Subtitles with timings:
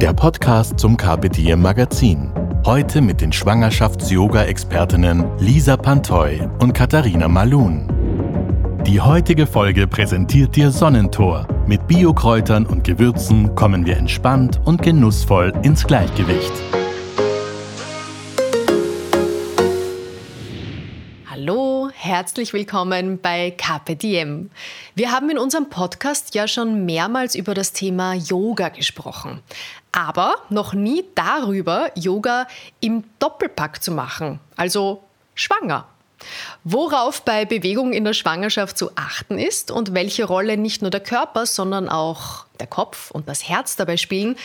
[0.00, 2.32] der Podcast zum Carpe Magazin.
[2.64, 7.88] Heute mit den Schwangerschafts-Yoga-Expertinnen Lisa Pantoy und Katharina Malun.
[8.86, 11.48] Die heutige Folge präsentiert dir Sonnentor.
[11.66, 16.52] Mit Biokräutern und Gewürzen kommen wir entspannt und genussvoll ins Gleichgewicht.
[21.48, 23.54] Hallo, herzlich willkommen bei
[23.88, 24.50] Diem.
[24.94, 29.40] Wir haben in unserem Podcast ja schon mehrmals über das Thema Yoga gesprochen,
[29.92, 32.46] aber noch nie darüber, Yoga
[32.80, 35.02] im Doppelpack zu machen, also
[35.34, 35.86] schwanger.
[36.64, 41.00] Worauf bei Bewegung in der Schwangerschaft zu achten ist und welche Rolle nicht nur der
[41.00, 44.36] Körper, sondern auch der Kopf und das Herz dabei spielen,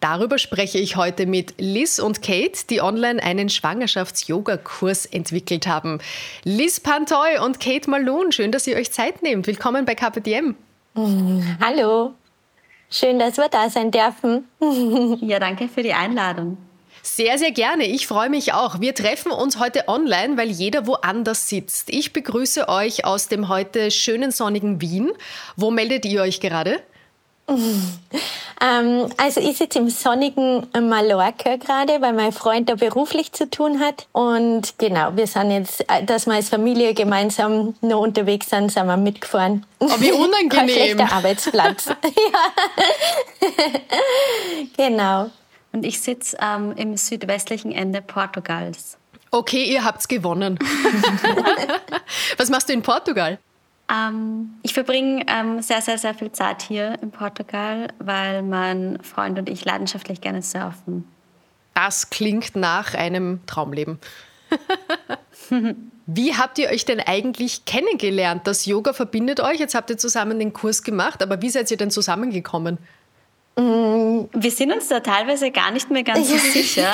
[0.00, 5.98] Darüber spreche ich heute mit Liz und Kate, die online einen Schwangerschafts-Yoga-Kurs entwickelt haben.
[6.42, 9.46] Liz Pantoy und Kate Malone, schön, dass ihr euch Zeit nehmt.
[9.46, 10.56] Willkommen bei KPDM.
[11.60, 12.14] Hallo,
[12.90, 14.48] schön, dass wir da sein dürfen.
[15.20, 16.58] ja, danke für die Einladung.
[17.02, 17.86] Sehr, sehr gerne.
[17.86, 18.80] Ich freue mich auch.
[18.80, 21.88] Wir treffen uns heute online, weil jeder woanders sitzt.
[21.90, 25.10] Ich begrüße euch aus dem heute schönen sonnigen Wien.
[25.56, 26.80] Wo meldet ihr euch gerade?
[28.62, 33.80] Ähm, also ich sitze im sonnigen Mallorca gerade, weil mein Freund da beruflich zu tun
[33.80, 34.06] hat.
[34.12, 38.86] Und genau, wir sind jetzt, äh, dass wir als Familie gemeinsam noch unterwegs sind, sind
[38.86, 39.64] wir mitgefahren.
[39.78, 40.50] Oh, wie unangenehm.
[40.50, 41.88] Kein schlechter Arbeitsplatz.
[44.76, 45.30] genau.
[45.72, 48.98] Und ich sitze ähm, im südwestlichen Ende Portugals.
[49.30, 50.58] Okay, ihr habt's gewonnen.
[52.36, 53.38] Was machst du in Portugal?
[53.90, 59.38] Ähm, ich verbringe ähm, sehr, sehr, sehr viel Zeit hier in Portugal, weil mein Freund
[59.38, 61.08] und ich leidenschaftlich gerne surfen.
[61.74, 63.98] Das klingt nach einem Traumleben.
[66.06, 68.46] Wie habt ihr euch denn eigentlich kennengelernt?
[68.46, 69.58] Das Yoga verbindet euch.
[69.58, 72.78] Jetzt habt ihr zusammen den Kurs gemacht, aber wie seid ihr denn zusammengekommen?
[73.56, 76.92] Mm, wir sind uns da teilweise gar nicht mehr ganz so sicher.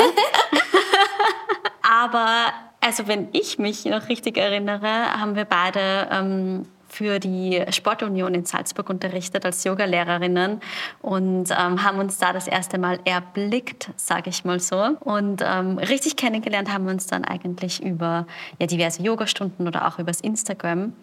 [1.82, 8.32] aber also wenn ich mich noch richtig erinnere, haben wir beide ähm, für die Sportunion
[8.34, 10.60] in Salzburg unterrichtet als Yogalehrerinnen
[11.02, 14.96] und ähm, haben uns da das erste Mal erblickt, sage ich mal so.
[15.00, 18.26] Und ähm, richtig kennengelernt haben wir uns dann eigentlich über
[18.58, 20.94] ja, diverse Yogastunden oder auch übers Instagram.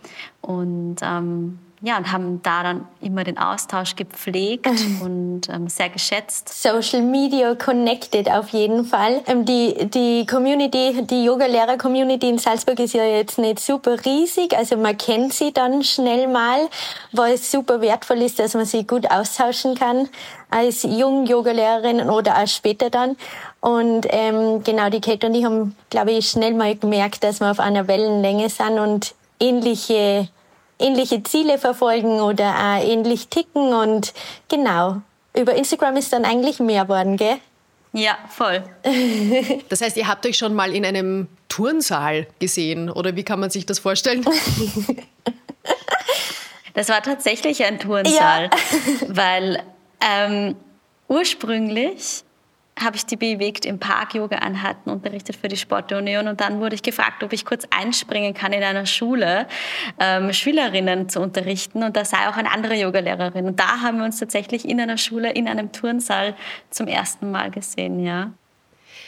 [0.42, 4.70] Und ähm, ja, und haben da dann immer den Austausch gepflegt
[5.02, 6.48] und ähm, sehr geschätzt.
[6.48, 9.22] Social Media connected auf jeden Fall.
[9.28, 14.78] Ähm, die, die Community, die Yoga-Lehrer-Community in Salzburg ist ja jetzt nicht super riesig, also
[14.78, 16.70] man kennt sie dann schnell mal,
[17.12, 20.08] was super wertvoll ist, dass man sie gut austauschen kann
[20.50, 23.18] als jung Yoga-Lehrerin oder auch später dann.
[23.60, 27.52] Und ähm, genau, die Kate und ich haben, glaube ich, schnell mal gemerkt, dass wir
[27.52, 30.30] auf einer Wellenlänge sind und ähnliche
[30.80, 34.14] ähnliche Ziele verfolgen oder auch ähnlich ticken und
[34.50, 35.02] genau.
[35.36, 37.38] Über Instagram ist dann eigentlich mehr worden, gell?
[37.94, 38.64] Ja, voll.
[39.70, 43.50] Das heißt, ihr habt euch schon mal in einem Turnsaal gesehen oder wie kann man
[43.50, 44.26] sich das vorstellen?
[46.74, 49.08] Das war tatsächlich ein Turnsaal, ja.
[49.10, 49.62] weil
[50.02, 50.56] ähm,
[51.08, 52.24] ursprünglich
[52.80, 56.76] habe ich die bewegt im Park Yoga anhatten, unterrichtet für die Sportunion und dann wurde
[56.76, 59.48] ich gefragt, ob ich kurz einspringen kann in einer Schule,
[60.00, 63.46] ähm, Schülerinnen zu unterrichten und da sei auch eine andere Yogalehrerin.
[63.46, 66.36] Und da haben wir uns tatsächlich in einer Schule, in einem Turnsaal
[66.70, 68.32] zum ersten Mal gesehen, ja.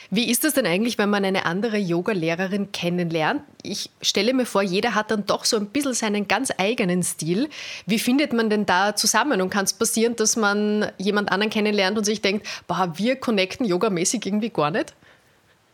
[0.10, 3.42] Wie ist das denn eigentlich, wenn man eine andere Yoga-Lehrerin kennenlernt?
[3.64, 7.50] Ich stelle mir vor, jeder hat dann doch so ein bisschen seinen ganz eigenen Stil.
[7.86, 9.42] Wie findet man denn da zusammen?
[9.42, 13.66] Und kann es passieren, dass man jemand anderen kennenlernt und sich denkt, boah, wir connecten
[13.66, 14.94] yogamäßig irgendwie gar nicht?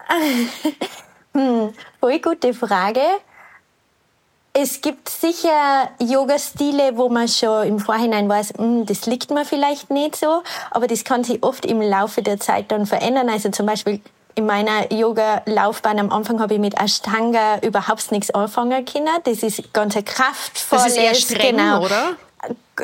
[1.34, 3.02] hm, voll gute Frage.
[4.54, 9.90] Es gibt sicher Yoga-Stile, wo man schon im Vorhinein weiß, hm, das liegt mir vielleicht
[9.92, 13.30] nicht so, aber das kann sich oft im Laufe der Zeit dann verändern.
[13.30, 14.02] Also zum Beispiel
[14.36, 19.10] in meiner Yoga-Laufbahn am Anfang habe ich mit Ashtanga überhaupt nichts anfangen können.
[19.24, 20.84] Das ist ganz ein kraftvolles.
[20.84, 22.16] Das ist eher streng, genau, oder?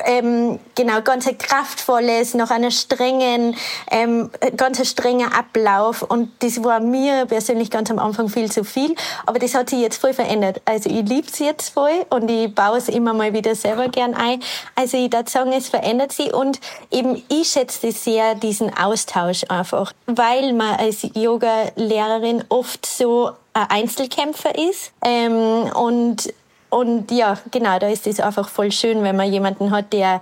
[0.05, 3.55] Ähm, genau, ganz kraftvolles, nach einer strengen,
[3.89, 6.01] ähm, ganz strenger Ablauf.
[6.01, 8.95] Und das war mir persönlich ganz am Anfang viel zu viel.
[9.25, 10.61] Aber das hat sich jetzt voll verändert.
[10.65, 14.13] Also ich liebe es jetzt voll und ich baue es immer mal wieder selber gern
[14.13, 14.41] ein.
[14.75, 16.59] Also ich würde sagen, es verändert sich und
[16.91, 24.57] eben ich schätze sehr diesen Austausch einfach, weil man als Yoga-Lehrerin oft so ein Einzelkämpfer
[24.57, 26.33] ist ähm, und
[26.69, 30.21] und ja, genau, da ist es einfach voll schön, wenn man jemanden hat, der,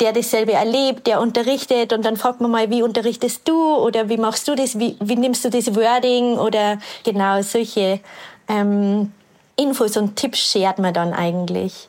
[0.00, 1.92] der dasselbe erlebt, der unterrichtet.
[1.92, 3.76] Und dann fragt man mal, wie unterrichtest du?
[3.76, 6.38] Oder wie machst du das, wie, wie nimmst du das Wording?
[6.38, 8.00] Oder genau solche
[8.48, 9.12] ähm,
[9.56, 11.88] Infos und Tipps schert man dann eigentlich.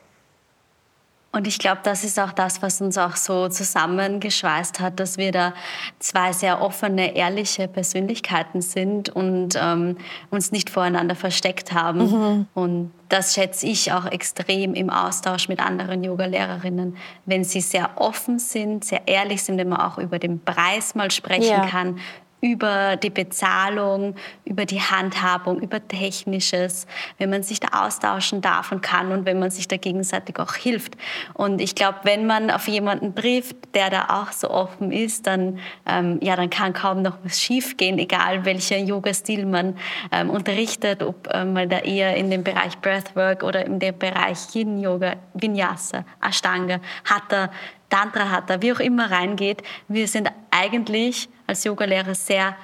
[1.35, 5.33] Und ich glaube, das ist auch das, was uns auch so zusammengeschweißt hat, dass wir
[5.33, 5.53] da
[5.99, 9.97] zwei sehr offene, ehrliche Persönlichkeiten sind und ähm,
[10.29, 11.99] uns nicht voreinander versteckt haben.
[11.99, 12.47] Mhm.
[12.53, 16.95] Und das schätze ich auch extrem im Austausch mit anderen Yoga-Lehrerinnen,
[17.25, 21.11] wenn sie sehr offen sind, sehr ehrlich sind, wenn man auch über den Preis mal
[21.11, 21.65] sprechen ja.
[21.65, 21.99] kann,
[22.45, 24.13] über die Bezahlung,
[24.45, 26.85] über die Handhabung, über Technisches,
[27.17, 30.53] wenn man sich da austauschen darf und kann und wenn man sich da gegenseitig auch
[30.53, 30.95] hilft.
[31.33, 35.57] Und ich glaube, wenn man auf jemanden trifft, der da auch so offen ist, dann,
[35.87, 39.75] ähm, ja, dann kann kaum noch was schiefgehen, egal welcher Yoga-Stil man
[40.11, 44.53] ähm, unterrichtet, ob ähm, man da eher in dem Bereich Breathwork oder in dem Bereich
[44.53, 47.49] Yin-Yoga, Vinyasa, Ashtanga, Hatha,
[47.95, 49.63] Tantra Hatha, wie auch immer reingeht.
[49.87, 52.57] Wir sind eigentlich als Yogalehrer sehr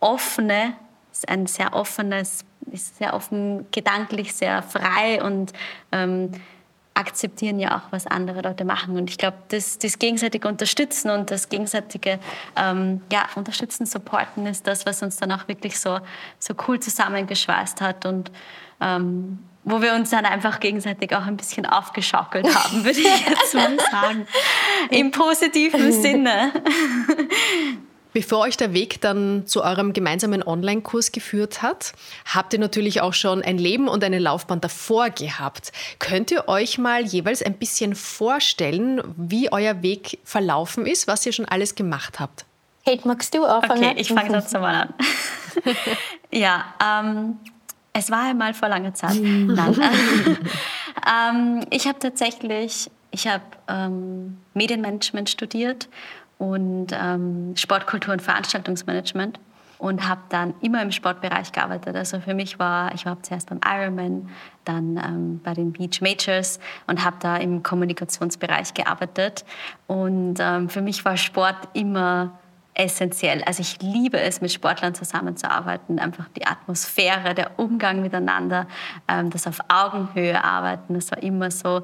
[0.00, 0.72] offene,
[1.26, 5.52] ein sehr offenes, sehr offen, gedanklich sehr frei und
[5.92, 6.30] ähm,
[6.94, 8.96] akzeptieren ja auch, was andere Leute machen.
[8.96, 12.18] Und ich glaube, das, das gegenseitige Unterstützen und das gegenseitige
[12.56, 15.98] ähm, ja, Unterstützen, Supporten ist das, was uns dann auch wirklich so,
[16.38, 18.32] so cool zusammengeschweißt hat und
[18.80, 23.54] ähm, wo wir uns dann einfach gegenseitig auch ein bisschen aufgeschaukelt haben, würde ich jetzt
[23.54, 24.26] mal sagen.
[24.90, 26.52] Im positiven Sinne.
[28.12, 31.92] Bevor euch der Weg dann zu eurem gemeinsamen Online-Kurs geführt hat,
[32.24, 35.70] habt ihr natürlich auch schon ein Leben und eine Laufbahn davor gehabt.
[36.00, 41.32] Könnt ihr euch mal jeweils ein bisschen vorstellen, wie euer Weg verlaufen ist, was ihr
[41.32, 42.46] schon alles gemacht habt?
[42.84, 43.84] Kate, magst du anfangen?
[43.84, 44.94] Okay, ich fange dazu mal an.
[46.32, 47.38] ja, ähm,
[47.92, 49.16] es war einmal vor langer Zeit.
[49.20, 49.76] Nein.
[51.10, 55.88] ähm, ich habe tatsächlich, ich habe ähm, Medienmanagement studiert
[56.38, 59.38] und ähm, Sportkultur und Veranstaltungsmanagement
[59.80, 61.96] und habe dann immer im Sportbereich gearbeitet.
[61.96, 64.28] Also für mich war, ich war zuerst beim Ironman,
[64.64, 69.44] dann ähm, bei den Beach Majors und habe da im Kommunikationsbereich gearbeitet.
[69.86, 72.38] Und ähm, für mich war Sport immer
[72.74, 73.42] essentiell.
[73.44, 75.98] Also ich liebe es, mit Sportlern zusammenzuarbeiten.
[75.98, 78.66] Einfach die Atmosphäre, der Umgang miteinander,
[79.08, 81.82] ähm, das auf Augenhöhe arbeiten, das war immer so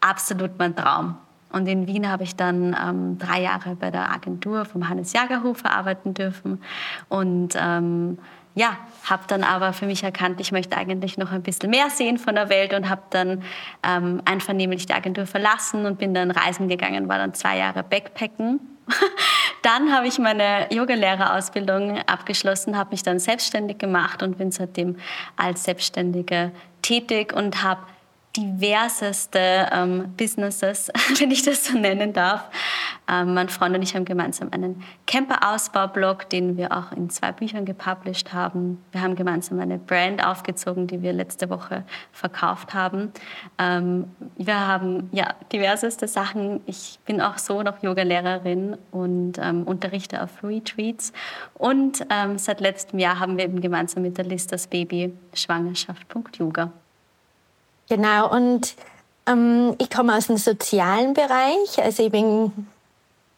[0.00, 1.16] absolut mein Traum.
[1.52, 5.70] Und in Wien habe ich dann ähm, drei Jahre bei der Agentur vom Hannes Jagerhofer
[5.70, 6.60] arbeiten dürfen.
[7.08, 8.18] Und ähm,
[8.56, 8.76] ja,
[9.08, 12.34] habe dann aber für mich erkannt, ich möchte eigentlich noch ein bisschen mehr sehen von
[12.34, 13.42] der Welt und habe dann
[13.82, 18.60] ähm, einvernehmlich die Agentur verlassen und bin dann reisen gegangen, war dann zwei Jahre Backpacken.
[19.64, 24.96] dann habe ich meine Yogalehrerausbildung abgeschlossen, habe mich dann selbstständig gemacht und bin seitdem
[25.36, 26.52] als Selbstständige
[26.82, 27.80] tätig und habe
[28.36, 32.48] diverseste ähm, Businesses, wenn ich das so nennen darf.
[33.08, 37.64] Ähm, mein Freund und ich haben gemeinsam einen Camper-Ausbau-Blog, den wir auch in zwei Büchern
[37.64, 38.82] gepublished haben.
[38.92, 43.12] Wir haben gemeinsam eine Brand aufgezogen, die wir letzte Woche verkauft haben.
[43.58, 44.06] Ähm,
[44.36, 46.60] wir haben ja diverseste Sachen.
[46.66, 51.12] Ich bin auch so noch Yoga-Lehrerin und ähm, unterrichte auf Retreats.
[51.54, 56.72] Und ähm, seit letztem Jahr haben wir eben gemeinsam mit der List das Baby Schwangerschaft.yoga.
[57.88, 58.74] Genau, und
[59.26, 61.82] ähm, ich komme aus dem sozialen Bereich.
[61.82, 62.52] Also ich bin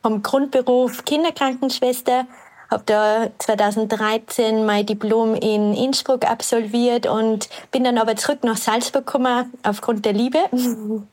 [0.03, 2.27] vom Grundberuf Kinderkrankenschwester,
[2.71, 9.07] habe da 2013 mein Diplom in Innsbruck absolviert und bin dann aber zurück nach Salzburg
[9.07, 10.39] gekommen aufgrund der Liebe.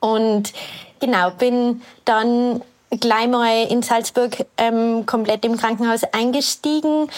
[0.00, 0.52] Und
[1.00, 7.08] genau, bin dann gleich mal in Salzburg ähm, komplett im Krankenhaus eingestiegen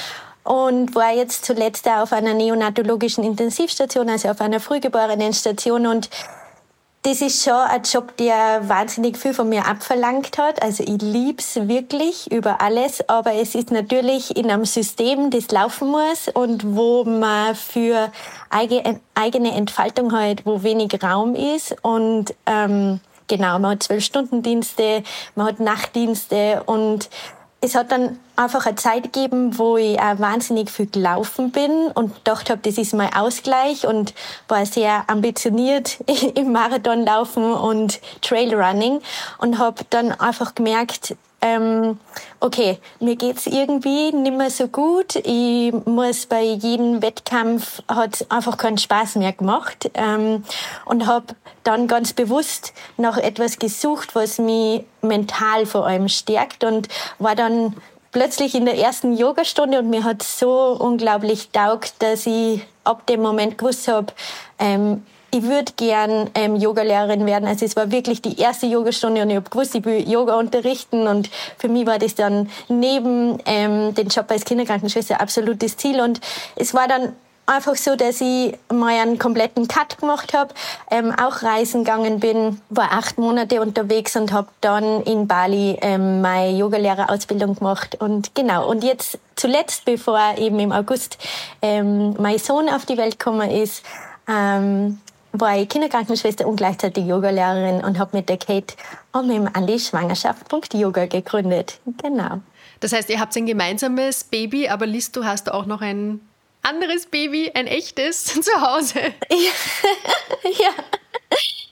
[0.51, 6.11] und war jetzt zuletzt auf einer neonatologischen Intensivstation, also auf einer Frühgeborenenstation und
[7.03, 10.61] das ist schon ein Job, der wahnsinnig viel von mir abverlangt hat.
[10.61, 15.89] Also ich lieb's wirklich über alles, aber es ist natürlich in einem System, das laufen
[15.89, 18.11] muss und wo man für
[18.51, 25.05] eigene Entfaltung halt, wo wenig Raum ist und ähm, genau, man hat zwölf Stunden Dienste,
[25.37, 27.09] man hat Nachtdienste und
[27.63, 32.15] es hat dann einfach eine Zeit gegeben, wo ich auch wahnsinnig viel gelaufen bin und
[32.15, 34.15] gedacht habe, das ist mein Ausgleich und
[34.49, 35.99] war sehr ambitioniert
[36.35, 39.01] im Marathonlaufen und Trailrunning
[39.39, 41.99] und habe dann einfach gemerkt, ähm,
[42.41, 45.17] okay, mir geht's irgendwie nicht mehr so gut.
[45.17, 50.45] Ich muss bei jedem Wettkampf hat einfach keinen Spaß mehr gemacht ähm,
[50.85, 56.89] und habe dann ganz bewusst nach etwas gesucht, was mich mental vor allem stärkt und
[57.19, 57.77] war dann
[58.13, 63.23] plötzlich in der ersten Yogastunde und mir hat so unglaublich taugt, dass ich ab dem
[63.23, 64.13] Moment gewusst habe,
[64.59, 67.49] ähm, ich würde gern ähm, Yogalehrerin werden.
[67.49, 71.07] Also es war wirklich die erste Yogastunde und ich habe gewusst, ich will Yoga unterrichten.
[71.07, 76.01] Und für mich war das dann neben ähm, den Job als Kinderkrankenschwester absolutes Ziel.
[76.01, 76.21] Und
[76.57, 77.15] es war dann
[77.47, 80.55] einfach so, dass ich mal einen kompletten Cut gemacht habe,
[80.91, 86.21] ähm, auch reisen gegangen bin, war acht Monate unterwegs und habe dann in Bali ähm,
[86.21, 87.97] meine Yogalehrerausbildung gemacht.
[88.01, 91.19] Und genau und jetzt zuletzt, bevor eben im August
[91.61, 93.83] ähm, mein Sohn auf die Welt gekommen ist,
[94.29, 95.01] ähm,
[95.33, 98.75] war ich Kinderkrankenschwester und gleichzeitig Yogalehrerin und habe mit der Kate
[99.13, 101.79] und mit dem Andi Schwangerschaft.yoga gegründet.
[102.03, 102.41] Genau.
[102.81, 106.21] Das heißt, ihr habt ein gemeinsames Baby, aber Liz, du hast auch noch ein
[106.63, 109.01] anderes Baby, ein echtes, zu Hause.
[109.31, 110.71] ja.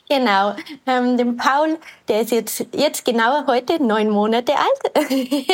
[0.08, 0.56] Genau.
[0.86, 5.10] Ähm, den Paul, der ist jetzt, jetzt genau heute neun Monate alt.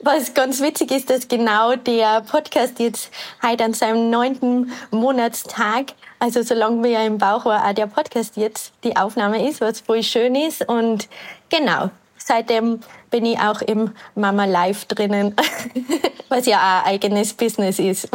[0.00, 3.10] Was ganz witzig ist, dass genau der Podcast jetzt
[3.42, 5.86] heute an seinem neunten Monatstag,
[6.20, 9.80] also solange wir ja im Bauch war, auch der Podcast jetzt die Aufnahme ist, was
[9.80, 10.68] voll schön ist.
[10.68, 11.08] Und
[11.48, 12.78] genau, seitdem
[13.10, 15.34] bin ich auch im Mama Live drinnen,
[16.28, 18.08] was ja auch ein eigenes Business ist.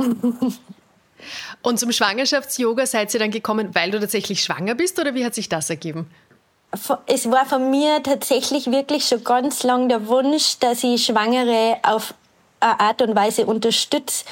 [1.61, 5.35] Und zum Schwangerschafts-Yoga seid ihr dann gekommen, weil du tatsächlich schwanger bist oder wie hat
[5.35, 6.09] sich das ergeben?
[7.05, 12.13] Es war von mir tatsächlich wirklich schon ganz lang der Wunsch, dass ich Schwangere auf
[12.59, 14.25] eine Art und Weise unterstütze,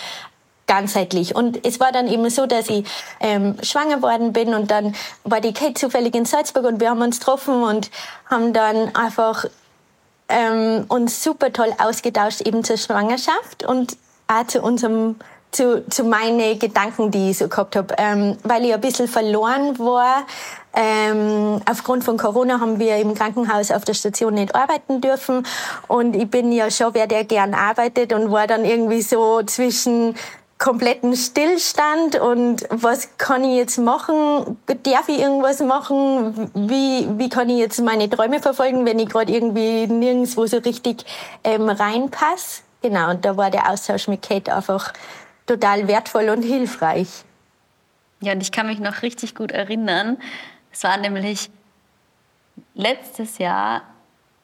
[0.65, 1.35] ganzheitlich.
[1.35, 2.85] Und es war dann eben so, dass ich
[3.19, 7.01] ähm, schwanger worden bin und dann war die Kate zufällig in Salzburg und wir haben
[7.01, 7.91] uns getroffen und
[8.29, 9.45] haben dann einfach
[10.29, 15.17] ähm, uns super toll ausgetauscht eben zur Schwangerschaft und auch zu unserem
[15.51, 19.77] zu, zu meine Gedanken, die ich so gehabt habe, ähm, weil ich ein bisschen verloren
[19.79, 20.23] war.
[20.73, 25.45] Ähm, aufgrund von Corona haben wir im Krankenhaus auf der Station nicht arbeiten dürfen
[25.89, 30.15] und ich bin ja schon wer, der gern arbeitet und war dann irgendwie so zwischen
[30.57, 34.57] kompletten Stillstand und was kann ich jetzt machen?
[34.83, 36.51] Darf ich irgendwas machen?
[36.53, 41.03] Wie, wie kann ich jetzt meine Träume verfolgen, wenn ich gerade irgendwie nirgendwo so richtig
[41.43, 42.61] ähm, reinpasse?
[42.83, 44.93] Genau, und da war der Austausch mit Kate einfach
[45.51, 47.23] total wertvoll und hilfreich.
[48.21, 50.17] Ja, und ich kann mich noch richtig gut erinnern.
[50.71, 51.49] Es war nämlich
[52.73, 53.81] letztes Jahr,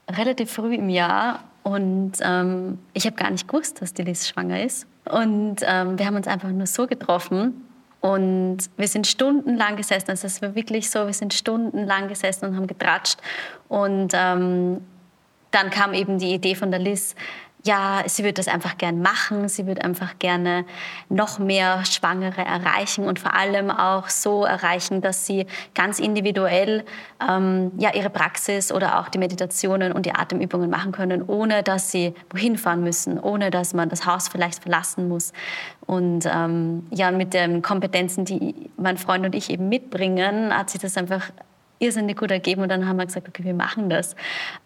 [0.09, 4.63] relativ früh im Jahr, und ähm, ich habe gar nicht gewusst, dass die Liz schwanger
[4.63, 4.87] ist.
[5.03, 7.61] Und ähm, wir haben uns einfach nur so getroffen.
[7.99, 10.11] Und wir sind stundenlang gesessen.
[10.11, 13.19] Also es war wirklich so, wir sind stundenlang gesessen und haben getratscht.
[13.67, 14.79] Und ähm,
[15.51, 17.15] dann kam eben die Idee von der Liz,
[17.63, 20.65] ja, sie würde das einfach gern machen, sie würde einfach gerne
[21.09, 26.85] noch mehr Schwangere erreichen und vor allem auch so erreichen, dass sie ganz individuell
[27.27, 31.91] ähm, ja, ihre Praxis oder auch die Meditationen und die Atemübungen machen können, ohne dass
[31.91, 35.33] sie wohin fahren müssen, ohne dass man das Haus vielleicht verlassen muss.
[35.85, 40.81] Und ähm, ja, mit den Kompetenzen, die mein Freund und ich eben mitbringen, hat sich
[40.81, 41.31] das einfach
[41.79, 44.15] irrsinnig gut ergeben und dann haben wir gesagt, okay, wir machen das.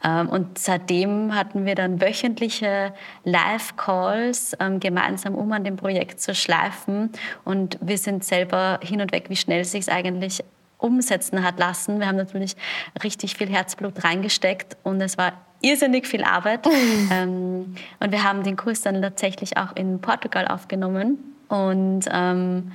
[0.03, 6.33] Ähm, und seitdem hatten wir dann wöchentliche Live-Calls ähm, gemeinsam, um an dem Projekt zu
[6.33, 7.11] schleifen.
[7.43, 10.43] Und wir sind selber hin und weg, wie schnell sich es eigentlich
[10.77, 11.99] umsetzen hat lassen.
[11.99, 12.55] Wir haben natürlich
[13.03, 16.67] richtig viel Herzblut reingesteckt und es war irrsinnig viel Arbeit.
[17.11, 21.19] ähm, und wir haben den Kurs dann tatsächlich auch in Portugal aufgenommen.
[21.47, 22.71] Und ähm,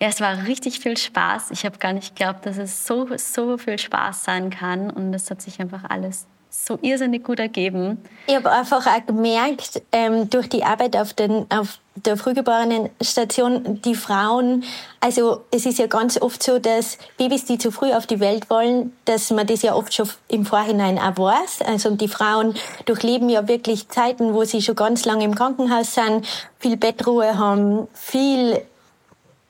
[0.00, 1.50] ja, es war richtig viel Spaß.
[1.50, 4.90] Ich habe gar nicht geglaubt, dass es so, so viel Spaß sein kann.
[4.90, 7.98] Und es hat sich einfach alles so irrsinnig gut ergeben.
[8.26, 13.94] Ich habe einfach auch gemerkt, ähm, durch die Arbeit auf, den, auf der Frühgeborenen-Station, die
[13.94, 14.64] Frauen,
[15.00, 18.48] also es ist ja ganz oft so, dass Babys, die zu früh auf die Welt
[18.50, 21.62] wollen, dass man das ja oft schon im Vorhinein auch weiß.
[21.66, 22.54] Also die Frauen
[22.86, 26.26] durchleben ja wirklich Zeiten, wo sie schon ganz lange im Krankenhaus sind,
[26.58, 28.62] viel Bettruhe haben, viel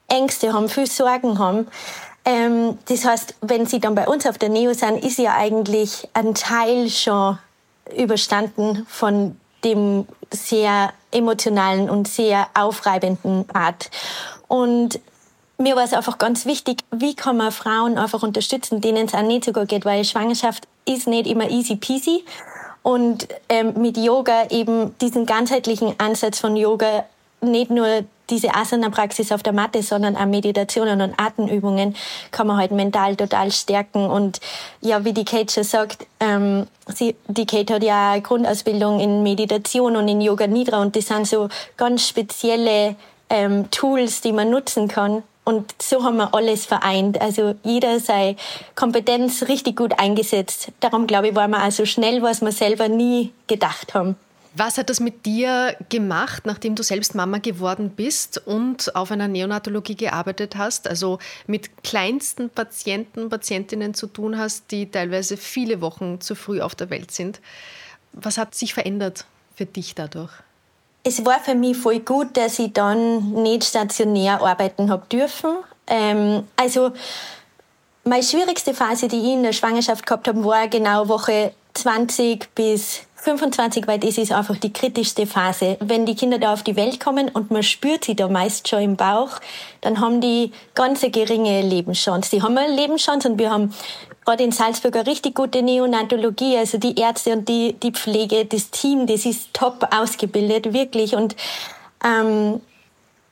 [0.08, 1.68] Ängste haben, viel Sorgen haben.
[2.24, 6.08] Ähm, das heißt, wenn sie dann bei uns auf der Neo sind, ist ja eigentlich
[6.14, 7.38] ein Teil schon
[7.96, 13.90] überstanden von dem sehr emotionalen und sehr aufreibenden Art.
[14.46, 15.00] Und
[15.56, 19.22] mir war es einfach ganz wichtig, wie kann man Frauen einfach unterstützen, denen es auch
[19.22, 22.24] nicht so gut geht, weil Schwangerschaft ist nicht immer easy peasy.
[22.82, 27.04] und ähm, mit Yoga eben diesen ganzheitlichen Ansatz von Yoga
[27.40, 31.94] nicht nur diese Asana-Praxis auf der Matte, sondern auch Meditationen und Atemübungen
[32.30, 34.06] kann man halt mental total stärken.
[34.06, 34.40] Und
[34.80, 39.22] ja, wie die Kate schon sagt, ähm, sie, die Kate hat ja eine Grundausbildung in
[39.22, 42.96] Meditation und in Yoga Nidra und das sind so ganz spezielle
[43.30, 45.22] ähm, Tools, die man nutzen kann.
[45.44, 47.18] Und so haben wir alles vereint.
[47.22, 48.36] Also jeder sei
[48.74, 50.72] Kompetenz richtig gut eingesetzt.
[50.80, 54.16] Darum glaube ich, war man auch so schnell, was wir selber nie gedacht haben.
[54.54, 59.28] Was hat das mit dir gemacht, nachdem du selbst Mama geworden bist und auf einer
[59.28, 66.20] Neonatologie gearbeitet hast, also mit kleinsten Patienten, Patientinnen zu tun hast, die teilweise viele Wochen
[66.20, 67.40] zu früh auf der Welt sind?
[68.12, 70.32] Was hat sich verändert für dich dadurch?
[71.04, 75.58] Es war für mich voll gut, dass ich dann nicht stationär arbeiten habe dürfen.
[75.86, 76.92] Ähm, also
[78.04, 83.02] meine schwierigste Phase, die ich in der Schwangerschaft gehabt habe, war genau Woche 20 bis
[83.20, 85.76] 25, weil das ist einfach die kritischste Phase.
[85.80, 88.82] Wenn die Kinder da auf die Welt kommen und man spürt sie da meist schon
[88.82, 89.40] im Bauch,
[89.80, 92.30] dann haben die ganz geringe Lebenschance.
[92.30, 93.74] Die haben eine Lebenschance und wir haben
[94.24, 98.70] gerade in Salzburg eine richtig gute Neonatologie, also die Ärzte und die, die Pflege, das
[98.70, 101.14] Team, das ist top ausgebildet, wirklich.
[101.14, 101.34] Und,
[102.04, 102.60] ähm,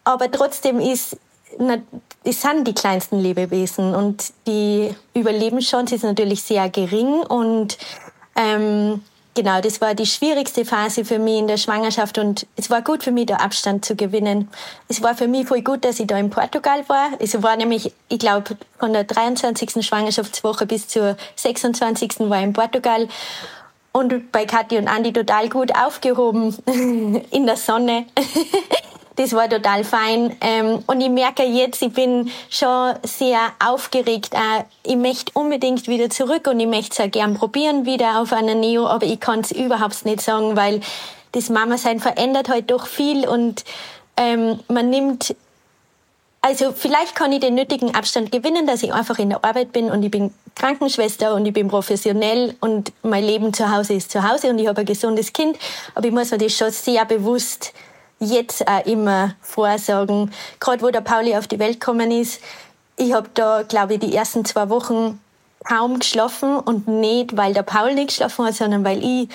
[0.04, 1.16] aber trotzdem ist,
[2.24, 7.78] es sind die kleinsten Lebewesen und die Überlebenschance ist natürlich sehr gering und
[8.34, 9.02] ähm,
[9.36, 13.04] genau, das war die schwierigste Phase für mich in der Schwangerschaft und es war gut
[13.04, 14.48] für mich, da Abstand zu gewinnen.
[14.88, 17.10] Es war für mich voll gut, dass ich da in Portugal war.
[17.20, 19.86] Es war nämlich, ich glaube, von der 23.
[19.86, 22.28] Schwangerschaftswoche bis zur 26.
[22.28, 23.06] war ich in Portugal
[23.92, 26.56] und bei Kathi und Andi total gut aufgehoben
[27.30, 28.06] in der Sonne.
[29.16, 30.36] Das war total fein.
[30.40, 34.34] Ähm, und ich merke jetzt, ich bin schon sehr aufgeregt.
[34.34, 38.32] Auch ich möchte unbedingt wieder zurück und ich möchte es auch gern probieren wieder auf
[38.32, 40.80] einer Neo, aber ich kann es überhaupt nicht sagen, weil
[41.32, 43.64] das Mama-Sein verändert halt doch viel und
[44.16, 45.34] ähm, man nimmt
[46.46, 49.90] also vielleicht kann ich den nötigen Abstand gewinnen, dass ich einfach in der Arbeit bin
[49.90, 54.22] und ich bin Krankenschwester und ich bin professionell und mein Leben zu Hause ist zu
[54.22, 55.58] Hause und ich habe ein gesundes Kind.
[55.96, 57.72] Aber ich muss mir das schon sehr bewusst
[58.18, 60.32] jetzt auch immer vorsagen.
[60.60, 62.40] Gerade wo der Pauli auf die Welt gekommen ist,
[62.96, 65.20] ich habe da, glaube ich, die ersten zwei Wochen
[65.64, 69.28] kaum geschlafen und nicht, weil der Paul nicht geschlafen hat, sondern weil ich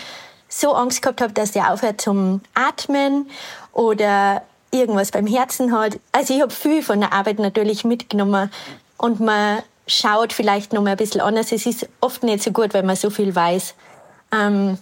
[0.50, 3.30] so Angst gehabt habe, dass der aufhört zum Atmen
[3.74, 6.00] oder irgendwas beim Herzen hat.
[6.12, 8.52] Also ich habe viel von der Arbeit natürlich mitgenommen
[8.98, 11.52] und man schaut vielleicht noch mal ein bisschen anders.
[11.52, 13.76] Es ist oft nicht so gut, wenn man so viel weiß.
[14.34, 14.78] Ähm,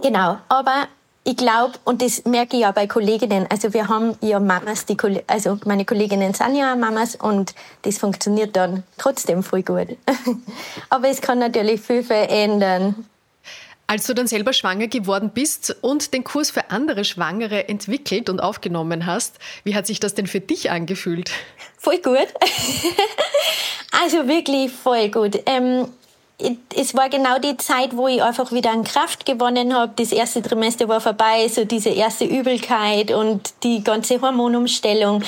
[0.00, 0.88] genau, aber
[1.24, 4.96] ich glaube, und das merke ich ja bei Kolleginnen, also wir haben ja Mamas, die,
[5.28, 9.96] also meine Kolleginnen sind ja Mamas und das funktioniert dann trotzdem voll gut.
[10.90, 13.06] Aber es kann natürlich viel verändern.
[13.86, 18.40] Als du dann selber schwanger geworden bist und den Kurs für andere Schwangere entwickelt und
[18.40, 21.30] aufgenommen hast, wie hat sich das denn für dich angefühlt?
[21.78, 22.28] Voll gut.
[24.02, 25.40] also wirklich voll gut.
[25.46, 25.88] Ähm,
[26.74, 29.92] es war genau die Zeit, wo ich einfach wieder an Kraft gewonnen habe.
[29.96, 35.22] Das erste Trimester war vorbei, so diese erste Übelkeit und die ganze Hormonumstellung.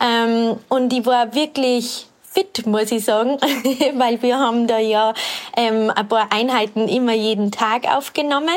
[0.00, 3.38] Ähm, und ich war wirklich fit, muss ich sagen,
[3.94, 5.14] weil wir haben da ja
[5.56, 8.56] ähm, ein paar Einheiten immer jeden Tag aufgenommen.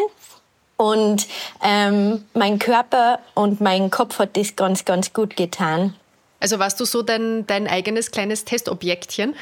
[0.77, 1.27] Und
[1.62, 5.93] ähm, mein Körper und mein Kopf hat das ganz, ganz gut getan.
[6.39, 9.35] Also warst du so dein, dein eigenes kleines Testobjektchen?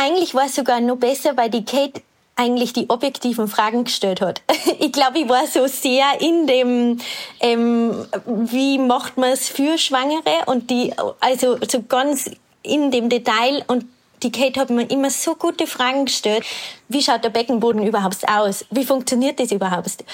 [0.00, 2.00] Eigentlich war es sogar noch besser, weil die Kate
[2.34, 4.42] eigentlich die objektiven Fragen gestellt hat.
[4.82, 6.98] Ich glaube, ich war so sehr in dem,
[7.40, 12.30] ähm, wie macht man es für Schwangere und die, also so ganz
[12.62, 13.84] in dem Detail und
[14.22, 16.44] die Kate hat mir immer so gute Fragen gestellt.
[16.88, 18.64] Wie schaut der Beckenboden überhaupt aus?
[18.70, 20.04] Wie funktioniert das überhaupt?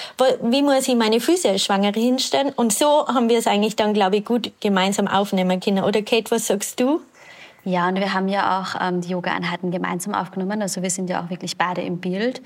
[0.41, 2.53] Wie muss ich meine Füße als Schwangere hinstellen?
[2.55, 5.83] Und so haben wir es eigentlich dann, glaube ich, gut gemeinsam aufnehmen können.
[5.83, 7.01] Oder Kate, was sagst du?
[7.67, 10.61] Ja, und wir haben ja auch ähm, die Yoga-Einheiten gemeinsam aufgenommen.
[10.61, 12.41] Also wir sind ja auch wirklich beide im Bild.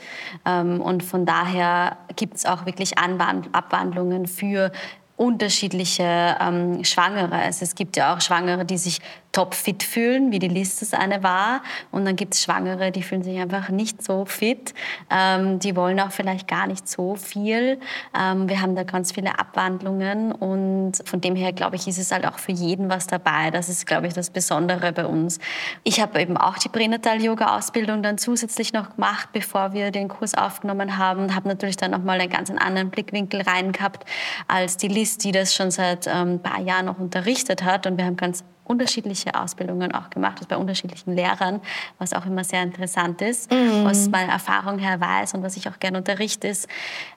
[0.47, 4.71] Ähm, und von daher gibt es auch wirklich Anwand Abwandlungen für
[5.17, 7.35] unterschiedliche ähm, Schwangere.
[7.35, 8.99] Also es gibt ja auch Schwangere, die sich
[9.31, 11.61] topfit fühlen, wie die Liste das eine war.
[11.91, 14.73] Und dann gibt es Schwangere, die fühlen sich einfach nicht so fit.
[15.09, 17.79] Ähm, die wollen auch vielleicht gar nicht so viel.
[18.17, 22.11] Ähm, wir haben da ganz viele Abwandlungen und von dem her, glaube ich, ist es
[22.11, 23.51] halt auch für jeden was dabei.
[23.51, 25.39] Das ist, glaube ich, das Besondere bei uns.
[25.83, 30.97] Ich habe eben auch die Pränatal-Yoga-Ausbildung dann zusätzlich noch gemacht, bevor wir den Kurs aufgenommen
[30.97, 31.35] haben.
[31.35, 34.05] Habe natürlich dann nochmal einen ganz anderen Blickwinkel rein gehabt
[34.47, 37.87] als die List, die das schon seit ähm, ein paar Jahren noch unterrichtet hat.
[37.87, 41.61] Und wir haben ganz unterschiedliche Ausbildungen auch gemacht, also bei unterschiedlichen Lehrern,
[41.99, 43.51] was auch immer sehr interessant ist.
[43.51, 43.83] Mhm.
[43.83, 46.67] Was meine Erfahrung her weiß und was ich auch gerne unterrichte, ist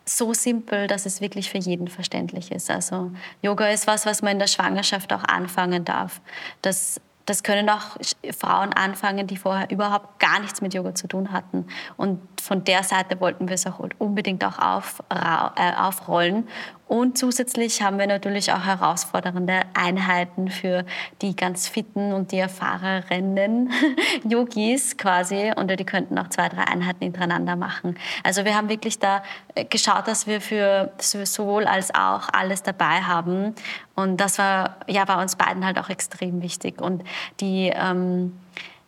[0.04, 2.70] so simpel, dass es wirklich für jeden verständlich ist.
[2.70, 3.12] Also
[3.42, 6.20] Yoga ist was, was man in der Schwangerschaft auch anfangen darf.
[6.62, 7.96] Das das können auch
[8.36, 11.66] Frauen anfangen, die vorher überhaupt gar nichts mit Yoga zu tun hatten.
[11.96, 16.46] Und von der Seite wollten wir es auch unbedingt auch auf, äh, aufrollen
[16.87, 20.85] und zusätzlich haben wir natürlich auch herausfordernde Einheiten für
[21.22, 23.72] die ganz fitten und die erfahrenen
[24.28, 25.50] Yogis quasi.
[25.57, 27.96] Und die könnten auch zwei, drei Einheiten hintereinander machen.
[28.22, 29.22] Also wir haben wirklich da
[29.54, 33.54] äh, geschaut, dass wir für sowohl als auch alles dabei haben.
[33.94, 36.80] Und das war, ja, war uns beiden halt auch extrem wichtig.
[36.80, 37.02] Und
[37.40, 37.72] die...
[37.74, 38.38] Ähm,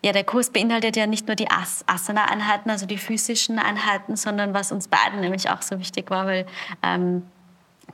[0.06, 4.54] ja, der Kurs beinhaltet ja nicht nur die As Asana-Einheiten, also die physischen Einheiten, sondern
[4.54, 6.46] was uns beiden nämlich auch so wichtig war, weil
[6.84, 7.24] ähm,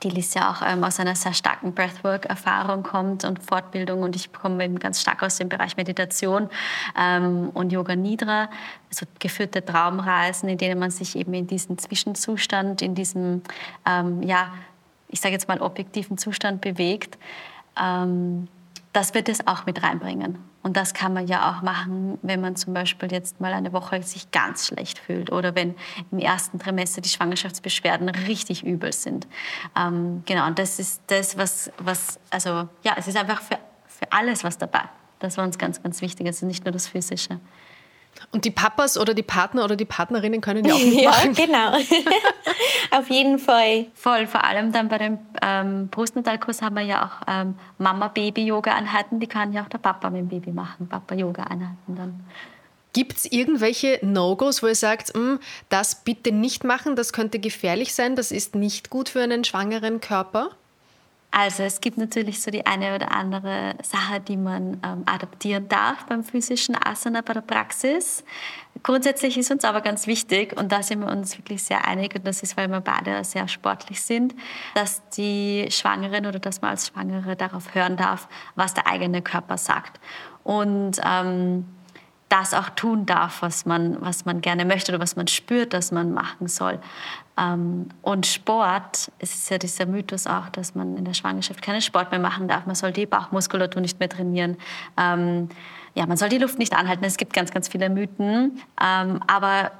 [0.03, 4.31] die Liz ja auch ähm, aus einer sehr starken Breathwork-Erfahrung kommt und Fortbildung und ich
[4.31, 6.51] komme eben ganz stark aus dem Bereich Meditation
[6.95, 8.47] ähm, und Yoga Nidra,
[8.91, 13.41] also geführte Traumreisen, in denen man sich eben in diesen Zwischenzustand, in diesem,
[13.87, 14.53] ähm, ja,
[15.07, 17.17] ich sage jetzt mal objektiven Zustand bewegt.
[17.75, 18.47] Ähm,
[18.91, 20.52] das wird es auch mit reinbringen.
[20.63, 24.01] Und das kann man ja auch machen, wenn man zum Beispiel jetzt mal eine Woche
[24.01, 25.75] sich ganz schlecht fühlt oder wenn
[26.11, 29.27] im ersten Trimester die Schwangerschaftsbeschwerden richtig übel sind.
[29.77, 34.09] Ähm, genau, und das ist das, was, was, also ja, es ist einfach für, für
[34.11, 34.83] alles was dabei.
[35.19, 37.39] Das war uns ganz, ganz wichtig, also nicht nur das Physische.
[38.31, 41.33] Und die Papas oder die Partner oder die Partnerinnen können ja auch mitmachen.
[41.33, 41.77] Ja, genau.
[42.91, 43.87] Auf jeden Fall.
[43.93, 44.27] Voll.
[44.27, 49.19] Vor allem dann bei dem ähm, Brustnatalkurs haben wir ja auch ähm, Mama-Baby-Yoga-Einheiten.
[49.19, 50.87] Die kann ja auch der Papa mit dem Baby machen.
[50.87, 52.25] Papa-Yoga-Einheiten dann.
[52.93, 57.95] Gibt es irgendwelche No-Gos, wo ihr sagt, hm, das bitte nicht machen, das könnte gefährlich
[57.95, 60.51] sein, das ist nicht gut für einen schwangeren Körper?
[61.35, 66.05] Also es gibt natürlich so die eine oder andere Sache, die man ähm, adaptieren darf
[66.05, 68.23] beim physischen Asana bei der Praxis.
[68.83, 72.27] Grundsätzlich ist uns aber ganz wichtig, und da sind wir uns wirklich sehr einig, und
[72.27, 74.35] das ist, weil wir beide sehr sportlich sind,
[74.75, 79.57] dass die Schwangere oder dass man als Schwangere darauf hören darf, was der eigene Körper
[79.57, 79.99] sagt.
[80.43, 81.65] Und ähm,
[82.33, 85.91] das auch tun darf, was man, was man gerne möchte oder was man spürt, dass
[85.91, 86.79] man machen soll.
[87.37, 91.81] Ähm, und Sport, es ist ja dieser Mythos auch, dass man in der Schwangerschaft keinen
[91.81, 92.65] Sport mehr machen darf.
[92.65, 94.57] Man soll die Bauchmuskulatur nicht mehr trainieren.
[94.97, 95.49] Ähm,
[95.93, 97.03] ja, man soll die Luft nicht anhalten.
[97.03, 98.59] Es gibt ganz, ganz viele Mythen.
[98.83, 99.71] Ähm, aber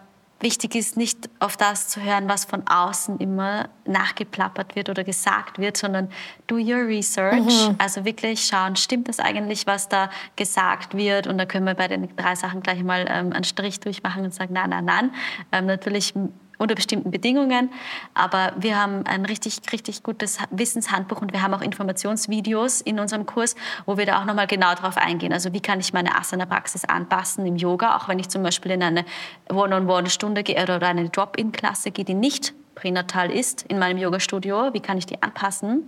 [0.43, 5.58] Wichtig ist nicht auf das zu hören, was von außen immer nachgeplappert wird oder gesagt
[5.58, 6.10] wird, sondern
[6.47, 7.69] do your research.
[7.69, 7.75] Mhm.
[7.77, 11.27] Also wirklich schauen, stimmt das eigentlich, was da gesagt wird?
[11.27, 14.34] Und da können wir bei den drei Sachen gleich mal ähm, einen Strich durchmachen und
[14.34, 15.12] sagen, nein, nein, nein.
[15.53, 16.13] Ähm, natürlich
[16.58, 17.72] unter bestimmten Bedingungen.
[18.13, 23.26] Aber wir haben ein richtig, richtig gutes Wissenshandbuch und wir haben auch Informationsvideos in unserem
[23.26, 25.34] Kurs, wo wir da auch nochmal genau darauf eingehen.
[25.34, 28.84] Also wie kann ich meine Asana-Praxis anpassen im Yoga, auch wenn ich zum Beispiel in
[28.84, 29.06] eine
[29.50, 34.74] One-on-One-Stunde gehe oder eine Drop-in-Klasse gehe, die nicht pränatal ist in meinem Yoga-Studio.
[34.74, 35.88] Wie kann ich die anpassen?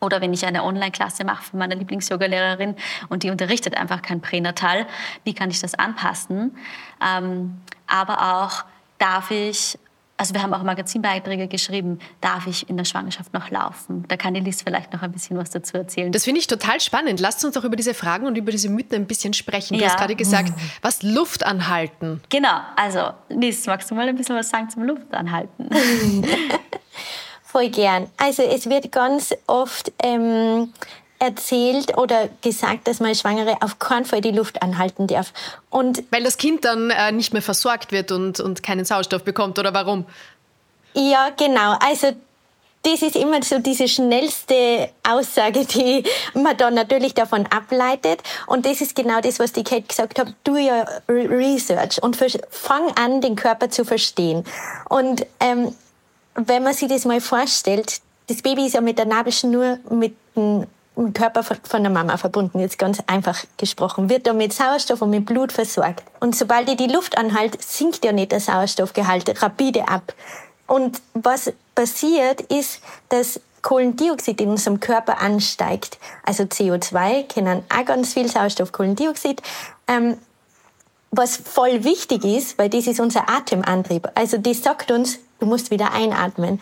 [0.00, 2.76] Oder wenn ich eine Online-Klasse mache von meiner Lieblings-Yoga-Lehrerin
[3.08, 4.86] und die unterrichtet einfach kein Pränatal,
[5.24, 6.56] wie kann ich das anpassen?
[7.02, 8.64] Ähm, aber auch
[8.98, 9.78] darf ich
[10.16, 14.04] also wir haben auch Magazinbeiträge geschrieben, darf ich in der Schwangerschaft noch laufen?
[14.08, 16.12] Da kann die Liz vielleicht noch ein bisschen was dazu erzählen.
[16.12, 17.18] Das finde ich total spannend.
[17.20, 19.76] Lasst uns doch über diese Fragen und über diese Mythen ein bisschen sprechen.
[19.76, 19.90] Du ja.
[19.90, 22.22] hast gerade gesagt, was Luft anhalten.
[22.28, 25.68] Genau, also Liz, magst du mal ein bisschen was sagen zum Luftanhalten?
[27.42, 28.08] Voll gern.
[28.16, 30.72] Also es wird ganz oft ähm,
[31.18, 35.32] erzählt oder gesagt, dass man Schwangere auf keinen Fall die Luft anhalten darf.
[35.70, 39.58] Und Weil das Kind dann äh, nicht mehr versorgt wird und, und keinen Sauerstoff bekommt,
[39.58, 40.04] oder warum?
[40.94, 41.76] Ja, genau.
[41.80, 42.12] Also
[42.84, 48.22] das ist immer so diese schnellste Aussage, die man dann natürlich davon ableitet.
[48.46, 50.34] Und das ist genau das, was die Kate gesagt hat.
[50.44, 52.16] Do your research und
[52.50, 54.44] fang an, den Körper zu verstehen.
[54.88, 55.74] Und ähm,
[56.34, 60.66] wenn man sich das mal vorstellt, das Baby ist ja mit der Nabelschnur mit dem
[61.12, 65.26] Körper von der Mama verbunden, jetzt ganz einfach gesprochen, wird da mit Sauerstoff und mit
[65.26, 66.04] Blut versorgt.
[66.20, 70.14] Und sobald ihr die Luft anhalt, sinkt ja nicht der Sauerstoffgehalt rapide ab.
[70.66, 75.98] Und was passiert ist, dass Kohlendioxid in unserem Körper ansteigt.
[76.22, 79.42] Also CO2 kennen auch ganz viel Sauerstoff, Kohlendioxid.
[79.88, 80.18] Ähm,
[81.10, 84.08] was voll wichtig ist, weil das ist unser Atemantrieb.
[84.14, 86.60] Also die sagt uns, du musst wieder einatmen.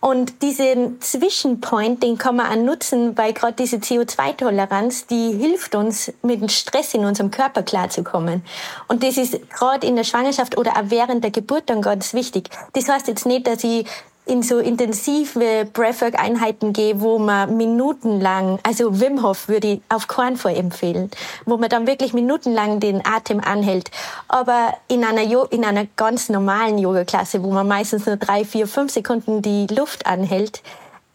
[0.00, 6.10] Und diesen Zwischenpoint, den kann man auch nutzen, weil gerade diese CO2-Toleranz, die hilft uns,
[6.22, 8.42] mit dem Stress in unserem Körper klarzukommen.
[8.88, 12.48] Und das ist gerade in der Schwangerschaft oder auch während der Geburt dann ganz wichtig.
[12.72, 13.86] Das heißt jetzt nicht, dass ich
[14.26, 20.36] in so intensive Breathwork-Einheiten gehe, wo man minutenlang, also Wim Hof würde ich auf keinen
[20.36, 21.10] Fall empfehlen,
[21.46, 23.90] wo man dann wirklich minutenlang den Atem anhält.
[24.28, 28.68] Aber in einer, jo in einer ganz normalen Yoga-Klasse, wo man meistens nur drei, vier,
[28.68, 30.62] fünf Sekunden die Luft anhält,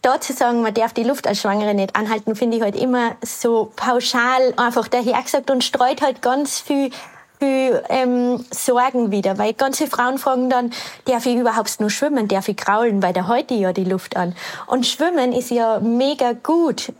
[0.02, 3.16] dort zu sagen, man darf die Luft als Schwangere nicht anhalten, finde ich halt immer
[3.22, 6.90] so pauschal einfach dahergesagt und streut halt ganz viel
[7.38, 10.72] viel ähm, Sorgen wieder, weil ganz viele Frauen fragen dann,
[11.04, 14.34] darf ich überhaupt nur schwimmen, darf ich kraulen, weil da heute ja die Luft an.
[14.66, 16.92] Und Schwimmen ist ja mega gut,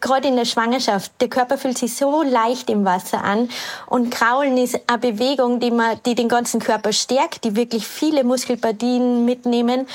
[0.00, 1.12] gerade in der Schwangerschaft.
[1.20, 3.48] Der Körper fühlt sich so leicht im Wasser an
[3.86, 8.24] und Kraulen ist eine Bewegung, die man, die den ganzen Körper stärkt, die wirklich viele
[8.24, 9.86] Muskelpartien mitnehmen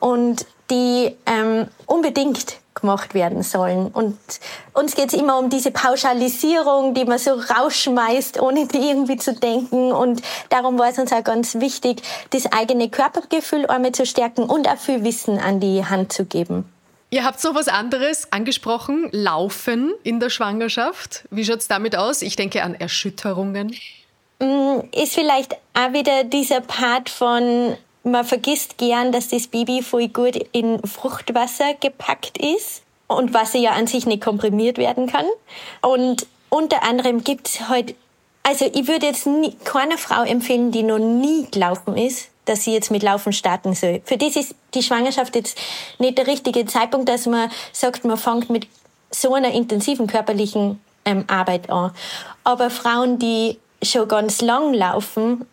[0.00, 3.88] und die ähm, unbedingt gemacht werden sollen.
[3.88, 4.18] Und
[4.72, 9.92] uns geht es immer um diese Pauschalisierung, die man so rausschmeißt, ohne irgendwie zu denken.
[9.92, 14.68] Und darum war es uns auch ganz wichtig, das eigene Körpergefühl einmal zu stärken und
[14.68, 16.68] auch viel Wissen an die Hand zu geben.
[17.10, 21.24] Ihr habt noch was anderes angesprochen, Laufen in der Schwangerschaft.
[21.30, 22.22] Wie schaut es damit aus?
[22.22, 23.76] Ich denke an Erschütterungen.
[24.40, 30.08] Mm, ist vielleicht auch wieder dieser Part von man vergisst gern, dass das Baby voll
[30.08, 35.26] gut in Fruchtwasser gepackt ist und Wasser ja an sich nicht komprimiert werden kann.
[35.80, 37.94] Und unter anderem gibt's halt,
[38.42, 42.72] also ich würde jetzt nie, keiner Frau empfehlen, die noch nie gelaufen ist, dass sie
[42.72, 44.02] jetzt mit Laufen starten soll.
[44.04, 45.58] Für das ist die Schwangerschaft jetzt
[45.98, 48.66] nicht der richtige Zeitpunkt, dass man sagt, man fängt mit
[49.10, 51.92] so einer intensiven körperlichen ähm, Arbeit an.
[52.42, 55.46] Aber Frauen, die schon ganz lang laufen,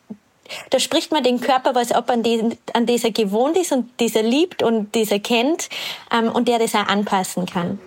[0.69, 4.23] da spricht man den Körper was ab, an, den, an dieser gewohnt ist und dieser
[4.23, 5.69] liebt und dieser kennt
[6.11, 7.79] ähm, und der das auch anpassen kann.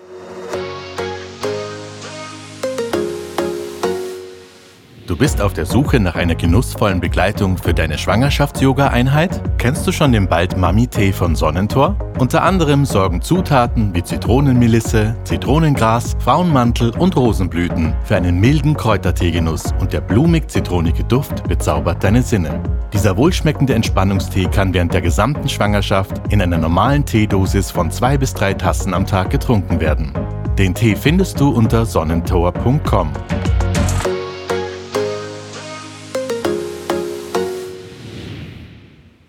[5.06, 9.42] Du bist auf der Suche nach einer genussvollen Begleitung für deine Schwangerschafts-Yoga-Einheit?
[9.58, 11.98] Kennst du schon den bald Mami-Tee von Sonnentor?
[12.18, 19.92] Unter anderem sorgen Zutaten wie Zitronenmelisse, Zitronengras, Frauenmantel und Rosenblüten für einen milden Kräuterteegenuss und
[19.92, 22.62] der blumig-zitronige Duft bezaubert deine Sinne.
[22.94, 28.32] Dieser wohlschmeckende Entspannungstee kann während der gesamten Schwangerschaft in einer normalen Teedosis von zwei bis
[28.32, 30.14] drei Tassen am Tag getrunken werden.
[30.56, 33.10] Den Tee findest du unter sonnentor.com.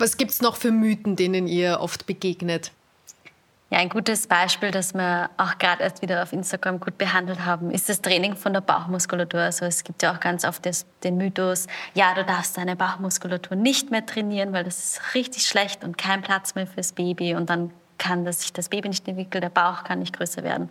[0.06, 2.72] Was gibt es noch für Mythen, denen ihr oft begegnet?
[3.72, 7.72] Ja, ein gutes Beispiel, das wir auch gerade erst wieder auf Instagram gut behandelt haben,
[7.72, 9.39] ist das Training von der Bauchmuskulatur.
[9.39, 11.65] Also es gibt ja auch ganz oft das, den Mythos,
[11.96, 16.22] ja, du darfst deine Bauchmuskulatur nicht mehr trainieren, weil das ist richtig schlecht und kein
[16.22, 19.86] Platz mehr fürs Baby und dann kann das, sich das Baby nicht entwickeln, der Bauch
[19.86, 20.70] kann nicht größer werden.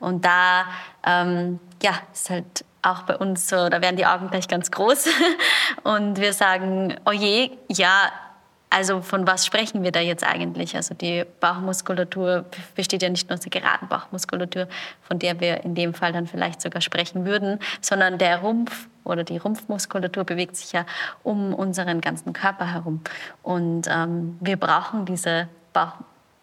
[0.00, 0.66] Und da,
[1.06, 5.06] ähm, ja, ist halt auch bei uns so, da werden die Augen gleich ganz groß
[5.82, 8.12] und wir sagen, oh je, ja,
[8.76, 10.76] also von was sprechen wir da jetzt eigentlich?
[10.76, 14.68] Also die Bauchmuskulatur besteht ja nicht nur aus der geraden Bauchmuskulatur,
[15.00, 19.24] von der wir in dem Fall dann vielleicht sogar sprechen würden, sondern der Rumpf oder
[19.24, 20.84] die Rumpfmuskulatur bewegt sich ja
[21.22, 23.00] um unseren ganzen Körper herum.
[23.42, 25.94] Und ähm, wir brauchen diese Bauch-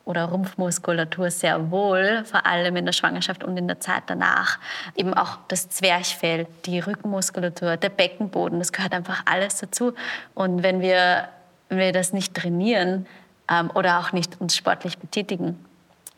[0.03, 4.57] oder Rumpfmuskulatur sehr wohl, vor allem in der Schwangerschaft und in der Zeit danach.
[4.95, 9.93] Eben auch das Zwerchfell, die Rückenmuskulatur, der Beckenboden, das gehört einfach alles dazu.
[10.33, 11.29] Und wenn wir
[11.73, 13.05] wenn wir das nicht trainieren
[13.49, 15.63] ähm, oder auch nicht uns sportlich betätigen,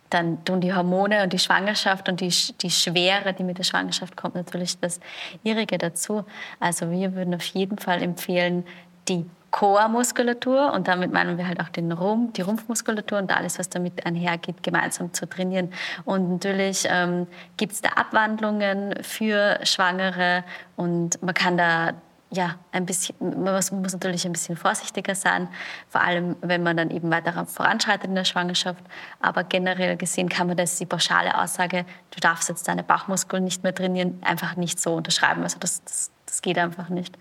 [0.10, 4.16] dann tun die Hormone und die Schwangerschaft und die, die Schwere, die mit der Schwangerschaft
[4.16, 5.00] kommt, natürlich das
[5.44, 6.26] Ihrige dazu.
[6.60, 8.66] Also wir würden auf jeden Fall empfehlen,
[9.08, 13.70] die Core-Muskulatur und damit meinen wir halt auch den Rumpf, die Rumpfmuskulatur und alles, was
[13.70, 15.72] damit einhergeht, gemeinsam zu trainieren.
[16.04, 20.44] Und natürlich ähm, gibt es da Abwandlungen für Schwangere
[20.76, 21.94] und man kann da
[22.36, 25.48] ja, ein bisschen, man muss, natürlich ein bisschen vorsichtiger sein,
[25.90, 28.84] vor allem wenn man dann eben weiter voranschreitet in der Schwangerschaft.
[29.22, 33.64] Aber generell gesehen kann man das, die pauschale Aussage, du darfst jetzt deine Bauchmuskeln nicht
[33.64, 35.44] mehr trainieren, einfach nicht so unterschreiben.
[35.44, 37.18] Also das, das, das geht einfach nicht.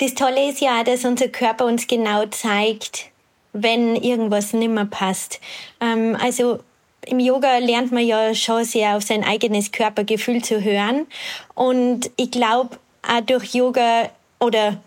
[0.00, 3.10] Das Tolle ist ja, dass unser Körper uns genau zeigt,
[3.52, 5.40] wenn irgendwas nicht mehr passt.
[5.80, 6.60] Ähm, also
[7.06, 11.06] im Yoga lernt man ja schon sehr auf sein eigenes Körpergefühl zu hören.
[11.54, 14.80] Und ich glaube, auch durch Yoga oder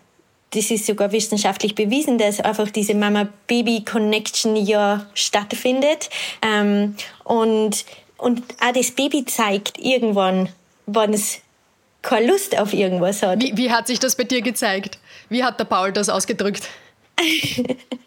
[0.52, 6.10] das ist sogar wissenschaftlich bewiesen, dass einfach diese Mama-Baby-Connection ja stattfindet.
[6.42, 7.86] Ähm, und,
[8.18, 10.50] und auch das Baby zeigt irgendwann,
[10.88, 11.40] wann es
[12.02, 13.44] keine Lust auf irgendwas hat.
[13.44, 14.98] Wie, wie hat sich das bei dir gezeigt?
[15.30, 16.68] Wie hat der Paul das ausgedrückt?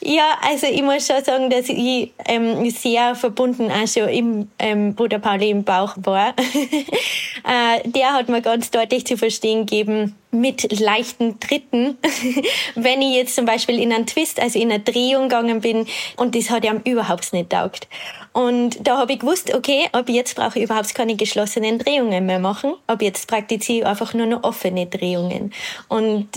[0.00, 4.94] Ja, also ich muss schon sagen, dass ich ähm, sehr verbunden auch schon im, ähm,
[4.96, 6.34] wo der Pauli im Bauch war.
[7.44, 11.96] äh, der hat mir ganz deutlich zu verstehen gegeben, mit leichten Tritten,
[12.74, 16.34] wenn ich jetzt zum Beispiel in einen Twist, also in eine Drehung gegangen bin und
[16.34, 17.88] das hat ihm überhaupt nicht taugt.
[18.32, 22.38] Und da habe ich gewusst, okay, ab jetzt brauche ich überhaupt keine geschlossenen Drehungen mehr
[22.38, 25.52] machen, ab jetzt praktiziere ich einfach nur noch offene Drehungen.
[25.88, 26.28] Und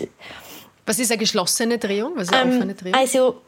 [0.90, 2.14] was ist eine geschlossene Drehung?
[2.16, 2.96] Was ist eine ähm, offene Drehung?
[2.96, 3.42] Also,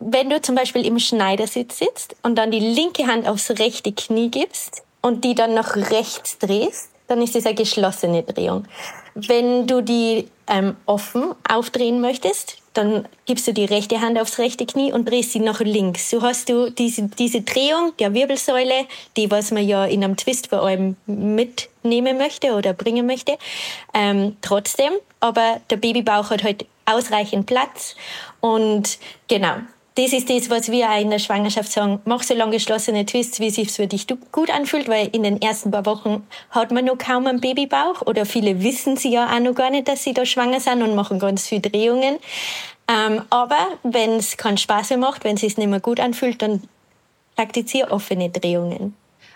[0.00, 4.30] wenn du zum Beispiel im Schneidersitz sitzt und dann die linke Hand aufs rechte Knie
[4.30, 8.64] gibst und die dann nach rechts drehst, dann ist das eine geschlossene Drehung.
[9.14, 14.66] Wenn du die ähm, offen aufdrehen möchtest, dann gibst du die rechte Hand aufs rechte
[14.66, 16.10] Knie und drehst sie nach links.
[16.10, 20.48] So hast du diese, diese Drehung der Wirbelsäule, die was man ja in einem Twist
[20.48, 23.36] vor allem mitnehmen möchte oder bringen möchte,
[23.94, 24.92] ähm, trotzdem.
[25.20, 27.96] Aber der Babybauch hat halt ausreichend Platz.
[28.40, 29.56] Und genau,
[29.94, 32.00] das ist das, was wir in der Schwangerschaft sagen.
[32.06, 35.42] Mach so lange geschlossene Twists, wie es sich für dich gut anfühlt, weil in den
[35.42, 39.40] ersten paar Wochen hat man noch kaum einen Babybauch oder viele wissen sie ja auch
[39.40, 42.16] noch gar nicht, dass sie da schwanger sind und machen ganz viele Drehungen.
[42.88, 46.40] Ähm, aber wenn es keinen Spaß mehr macht, wenn es sich nicht mehr gut anfühlt,
[46.40, 46.62] dann
[47.36, 48.94] praktiziere offene Drehungen.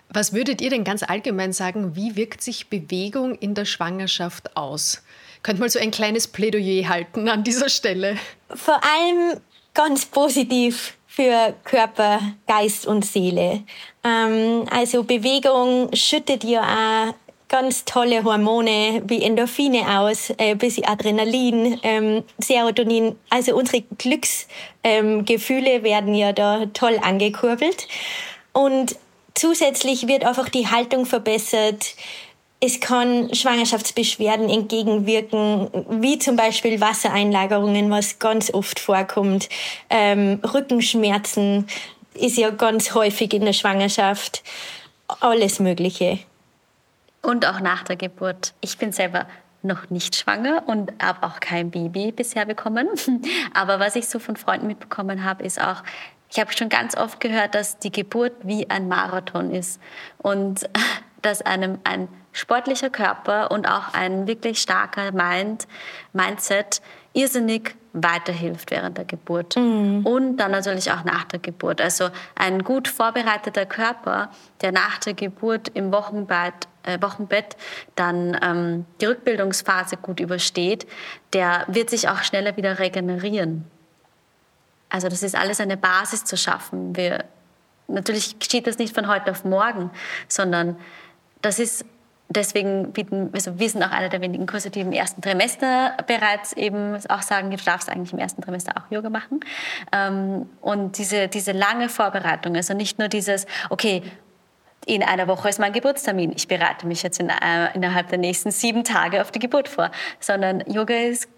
[0.08, 5.02] Was würdet ihr denn ganz allgemein sagen, wie wirkt sich Bewegung in der Schwangerschaft aus?
[5.42, 8.16] Könnt mal so ein kleines Plädoyer halten an dieser Stelle?
[8.54, 9.40] Vor allem
[9.74, 13.62] ganz positiv für Körper, Geist und Seele.
[14.04, 17.14] Ähm, also Bewegung schüttet ja auch
[17.48, 23.16] ganz tolle Hormone wie Endorphine aus, äh, bis Adrenalin, ähm, Serotonin.
[23.30, 27.86] Also unsere Glücksgefühle ähm, werden ja da toll angekurbelt.
[28.52, 28.96] Und
[29.34, 31.94] zusätzlich wird einfach die Haltung verbessert.
[32.58, 35.68] Es kann Schwangerschaftsbeschwerden entgegenwirken,
[36.02, 39.50] wie zum Beispiel Wassereinlagerungen, was ganz oft vorkommt.
[39.90, 41.66] Ähm, Rückenschmerzen
[42.14, 44.42] ist ja ganz häufig in der Schwangerschaft.
[45.20, 46.18] Alles Mögliche.
[47.22, 48.54] Und auch nach der Geburt.
[48.62, 49.26] Ich bin selber
[49.62, 52.88] noch nicht schwanger und habe auch kein Baby bisher bekommen.
[53.54, 55.82] Aber was ich so von Freunden mitbekommen habe, ist auch,
[56.30, 59.80] ich habe schon ganz oft gehört, dass die Geburt wie ein Marathon ist
[60.18, 60.68] und
[61.22, 65.66] dass einem ein sportlicher Körper und auch ein wirklich starker Mind,
[66.12, 66.82] Mindset
[67.14, 70.04] irrsinnig weiterhilft während der Geburt mhm.
[70.04, 71.80] und dann natürlich auch nach der Geburt.
[71.80, 77.56] Also ein gut vorbereiteter Körper, der nach der Geburt im Wochenbett, äh, Wochenbett
[77.94, 80.86] dann ähm, die Rückbildungsphase gut übersteht,
[81.32, 83.64] der wird sich auch schneller wieder regenerieren.
[84.90, 86.94] Also das ist alles eine Basis zu schaffen.
[86.96, 87.24] Wir,
[87.88, 89.90] natürlich geschieht das nicht von heute auf morgen,
[90.28, 90.76] sondern
[91.40, 91.86] das ist
[92.28, 96.52] deswegen bieten, also wir sind auch einer der wenigen Kurse, die im ersten Trimester bereits
[96.52, 99.40] eben auch sagen, du darfst eigentlich im ersten Trimester auch Yoga machen.
[99.92, 104.02] Ähm, und diese, diese lange Vorbereitung, also nicht nur dieses, okay,
[104.86, 106.32] in einer Woche ist mein Geburtstermin.
[106.36, 109.90] Ich bereite mich jetzt in, äh, innerhalb der nächsten sieben Tage auf die Geburt vor.
[110.20, 111.28] Sondern Yoga ist,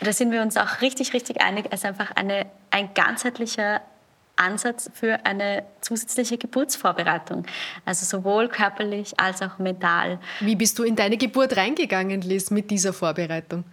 [0.00, 3.80] da sind wir uns auch richtig, richtig einig, ist einfach eine, ein ganzheitlicher
[4.36, 7.46] Ansatz für eine zusätzliche Geburtsvorbereitung.
[7.84, 10.18] Also sowohl körperlich als auch mental.
[10.40, 13.64] Wie bist du in deine Geburt reingegangen, Liz, mit dieser Vorbereitung?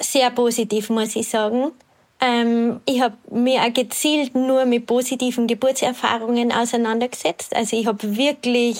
[0.00, 1.72] Sehr positiv, muss ich sagen.
[2.20, 7.54] Ähm, ich habe mir auch gezielt nur mit positiven Geburtserfahrungen auseinandergesetzt.
[7.54, 8.78] Also ich habe wirklich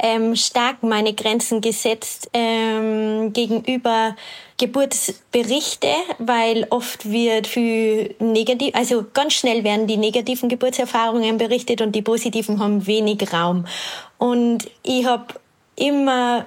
[0.00, 4.14] ähm, stark meine Grenzen gesetzt ähm, gegenüber
[4.58, 11.94] Geburtsberichte, weil oft wird viel negativ, also ganz schnell werden die negativen Geburtserfahrungen berichtet und
[11.94, 13.66] die positiven haben wenig Raum.
[14.18, 15.26] Und ich habe
[15.76, 16.46] immer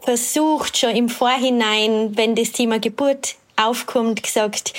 [0.00, 4.72] versucht, schon im Vorhinein, wenn das Thema Geburt aufkommt, gesagt,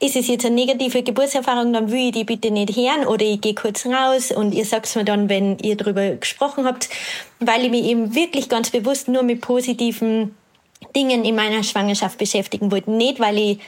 [0.00, 3.40] ist es jetzt eine negative Geburtserfahrung, dann will ich die bitte nicht hören oder ich
[3.40, 6.88] gehe kurz raus und ihr sagt mir dann, wenn ihr darüber gesprochen habt,
[7.40, 10.36] weil ich mich eben wirklich ganz bewusst nur mit positiven
[10.94, 12.90] Dingen in meiner Schwangerschaft beschäftigen wollte.
[12.90, 13.58] Nicht, weil ich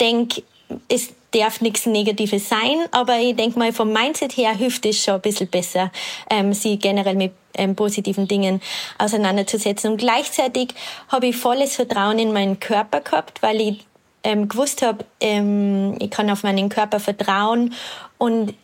[0.00, 0.42] denke,
[0.88, 5.14] es darf nichts Negatives sein, aber ich denke mal, vom Mindset her hilft es schon
[5.14, 5.90] ein bisschen besser,
[6.30, 8.60] ähm, sie generell mit ähm, positiven Dingen
[8.98, 9.92] auseinanderzusetzen.
[9.92, 10.74] Und gleichzeitig
[11.08, 13.86] habe ich volles Vertrauen in meinen Körper gehabt, weil ich
[14.24, 17.74] ähm, gewusst habe, ähm, ich kann auf meinen Körper vertrauen
[18.16, 18.54] und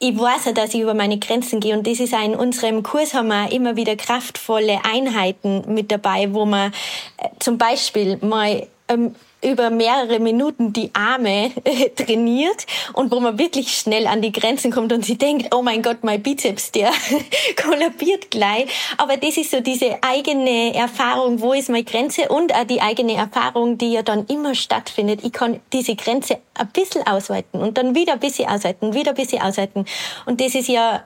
[0.00, 2.82] ich weiß ja, dass ich über meine Grenzen gehe und das ist auch in unserem
[2.82, 6.72] Kurs haben wir immer wieder kraftvolle Einheiten mit dabei, wo man
[7.16, 13.38] äh, zum Beispiel mal ähm, über mehrere Minuten die Arme äh, trainiert und wo man
[13.38, 16.90] wirklich schnell an die Grenzen kommt und sie denkt, oh mein Gott, mein Bizeps, der
[17.62, 18.68] kollabiert gleich.
[18.96, 23.14] Aber das ist so diese eigene Erfahrung, wo ist meine Grenze und auch die eigene
[23.14, 25.20] Erfahrung, die ja dann immer stattfindet.
[25.24, 29.16] Ich kann diese Grenze ein bisschen ausweiten und dann wieder ein bisschen ausweiten, wieder ein
[29.16, 29.84] bisschen ausweiten.
[30.26, 31.04] Und das ist ja,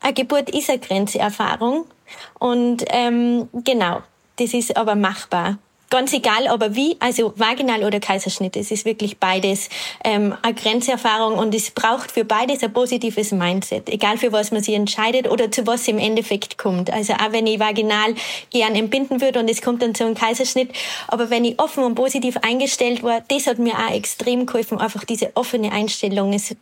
[0.00, 1.86] eine Geburt ist eine Grenzeerfahrung.
[2.38, 4.02] Und ähm, genau,
[4.36, 5.58] das ist aber machbar.
[5.92, 9.68] Ganz egal, aber wie, also vaginal oder Kaiserschnitt, es ist wirklich beides
[10.02, 14.62] ähm, eine Grenzerfahrung und es braucht für beides ein positives Mindset, egal für was man
[14.62, 16.90] sich entscheidet oder zu was im Endeffekt kommt.
[16.90, 18.14] Also auch wenn ich vaginal
[18.48, 20.70] gern entbinden würde und es kommt dann zu einem Kaiserschnitt,
[21.08, 25.04] aber wenn ich offen und positiv eingestellt war, das hat mir auch extrem geholfen, einfach
[25.04, 26.32] diese offene Einstellung.
[26.32, 26.56] Es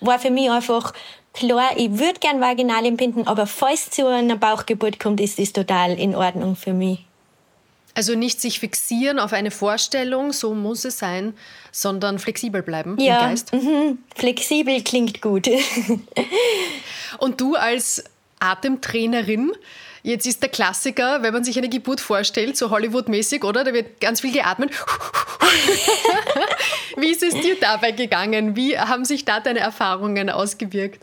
[0.00, 0.92] war für mich einfach
[1.32, 5.92] klar, ich würde gern vaginal entbinden, aber falls zu einer Bauchgeburt kommt, ist das total
[5.92, 7.06] in Ordnung für mich.
[7.96, 11.32] Also nicht sich fixieren auf eine Vorstellung, so muss es sein,
[11.72, 13.54] sondern flexibel bleiben ja, im Geist.
[13.54, 13.98] Mhm.
[14.14, 15.48] Flexibel klingt gut.
[17.18, 18.04] Und du als
[18.38, 19.50] Atemtrainerin,
[20.02, 23.64] jetzt ist der Klassiker, wenn man sich eine Geburt vorstellt, so Hollywood-mäßig, oder?
[23.64, 24.72] Da wird ganz viel geatmet.
[26.98, 28.56] Wie ist es dir dabei gegangen?
[28.56, 31.02] Wie haben sich da deine Erfahrungen ausgewirkt?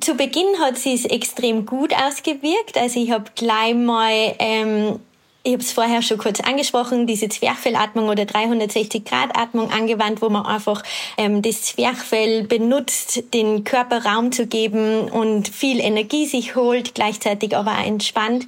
[0.00, 2.76] Zu Beginn hat sie es extrem gut ausgewirkt.
[2.76, 5.00] Also ich habe gleich mal ähm,
[5.42, 10.82] ich habe es vorher schon kurz angesprochen, diese Zwerchfellatmung oder 360-Grad-Atmung angewandt, wo man einfach
[11.16, 17.56] ähm, das Zwerchfell benutzt, den Körper Raum zu geben und viel Energie sich holt, gleichzeitig
[17.56, 18.46] aber auch entspannt.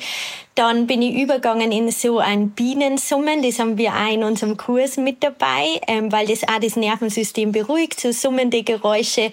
[0.54, 3.42] Dann bin ich übergegangen in so ein Bienensummen.
[3.42, 7.52] Das haben wir auch in unserem Kurs mit dabei, ähm, weil das auch das Nervensystem
[7.52, 9.30] beruhigt, so summende Geräusche.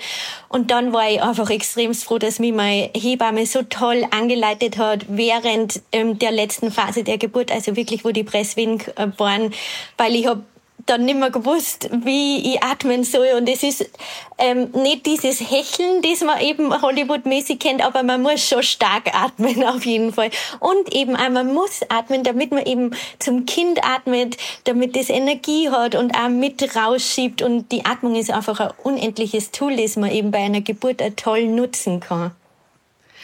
[0.48, 5.06] Und dann war ich einfach extrem froh, dass mich meine Hebamme so toll angeleitet hat
[5.10, 9.54] während ähm, der letzten Phase der Geburt, also wirklich, wo die Presswehen äh, waren,
[9.98, 10.44] weil ich habe
[10.90, 13.28] dann nicht mehr gewusst, wie ich atmen soll.
[13.38, 13.90] Und es ist
[14.38, 19.64] ähm, nicht dieses Hecheln, das man eben Hollywood-mäßig kennt, aber man muss schon stark atmen
[19.68, 20.32] auf jeden Fall.
[20.60, 25.70] Und eben auch, man muss atmen, damit man eben zum Kind atmet, damit das Energie
[25.70, 27.42] hat und auch mit rausschiebt.
[27.42, 31.48] Und die Atmung ist einfach ein unendliches Tool, das man eben bei einer Geburt toll
[31.48, 32.32] nutzen kann.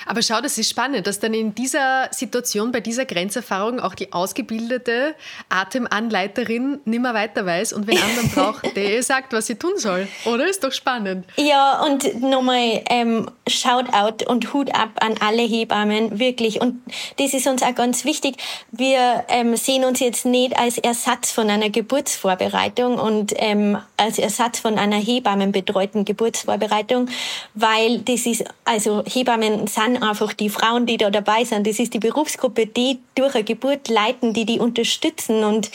[0.05, 4.13] Aber schau, das ist spannend, dass dann in dieser Situation, bei dieser Grenzerfahrung auch die
[4.13, 5.15] ausgebildete
[5.49, 10.07] Atemanleiterin nimmer weiter weiß und wenn anderen braucht, der sagt, was sie tun soll.
[10.25, 10.47] Oder?
[10.47, 11.25] Ist doch spannend.
[11.37, 16.61] Ja, und nochmal ähm, Shoutout und Hut ab an alle Hebammen, wirklich.
[16.61, 16.81] Und
[17.17, 18.35] das ist uns auch ganz wichtig.
[18.71, 24.59] Wir ähm, sehen uns jetzt nicht als Ersatz von einer Geburtsvorbereitung und ähm, als Ersatz
[24.59, 27.09] von einer hebammenbetreuten Geburtsvorbereitung,
[27.53, 31.67] weil das ist, also Hebammen sind einfach die Frauen, die da dabei sind.
[31.67, 35.43] Das ist die Berufsgruppe, die durch eine Geburt leiten, die die unterstützen.
[35.43, 35.71] Und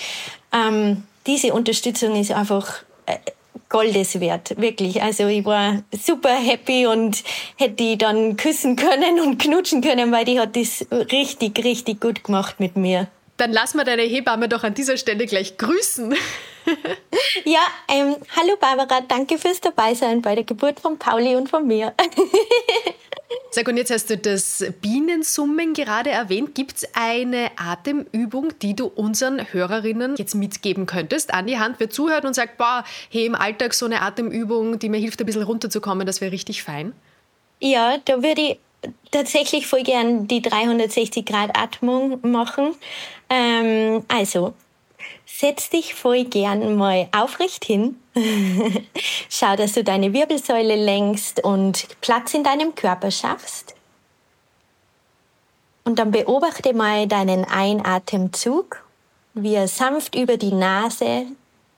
[0.53, 3.17] ähm, diese Unterstützung ist einfach äh,
[3.69, 5.01] Goldes wert, wirklich.
[5.01, 7.23] Also ich war super happy und
[7.57, 12.25] hätte die dann küssen können und knutschen können, weil die hat das richtig, richtig gut
[12.25, 13.07] gemacht mit mir.
[13.37, 16.15] Dann lass mal deine Hebamme doch an dieser Stelle gleich grüßen.
[17.45, 21.95] Ja, ähm, hallo Barbara, danke fürs Dabeisein bei der Geburt von Pauli und von mir.
[23.53, 26.55] Sag, und jetzt hast du das Bienensummen gerade erwähnt.
[26.55, 31.91] Gibt es eine Atemübung, die du unseren Hörerinnen jetzt mitgeben könntest an die Hand, wer
[31.91, 35.43] zuhört und sagt, boah, hey, im Alltag so eine Atemübung, die mir hilft, ein bisschen
[35.43, 36.93] runterzukommen, das wäre richtig fein?
[37.59, 38.59] Ja, da würde ich
[39.11, 42.75] tatsächlich voll gern die 360-Grad-Atmung machen.
[43.29, 44.55] Ähm, also,
[45.39, 47.99] setz dich voll gern mal aufrecht hin.
[49.29, 53.75] Schau, dass du deine Wirbelsäule lenkst und Platz in deinem Körper schaffst.
[55.85, 58.85] Und dann beobachte mal deinen Einatemzug,
[59.35, 61.27] wie er sanft über die Nase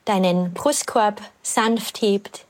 [0.05, 2.45] deinen Brustkorb sanft hebt.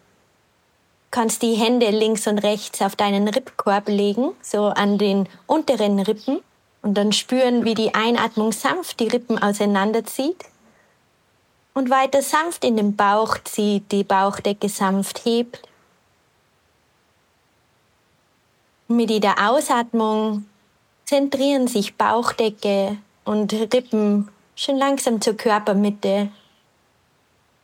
[1.11, 6.41] Kannst die Hände links und rechts auf deinen Rippkorb legen, so an den unteren Rippen,
[6.81, 10.47] und dann spüren, wie die Einatmung sanft die Rippen auseinanderzieht
[11.75, 15.62] und weiter sanft in den Bauch zieht, die Bauchdecke sanft hebt.
[18.89, 20.45] Mit jeder Ausatmung
[21.07, 26.31] zentrieren sich Bauchdecke und Rippen schon langsam zur Körpermitte.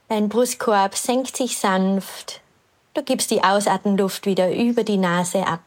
[0.09, 2.41] Dein Brustkorb senkt sich sanft.
[2.95, 5.61] Du gibst die Ausatemluft wieder über die Nase ab.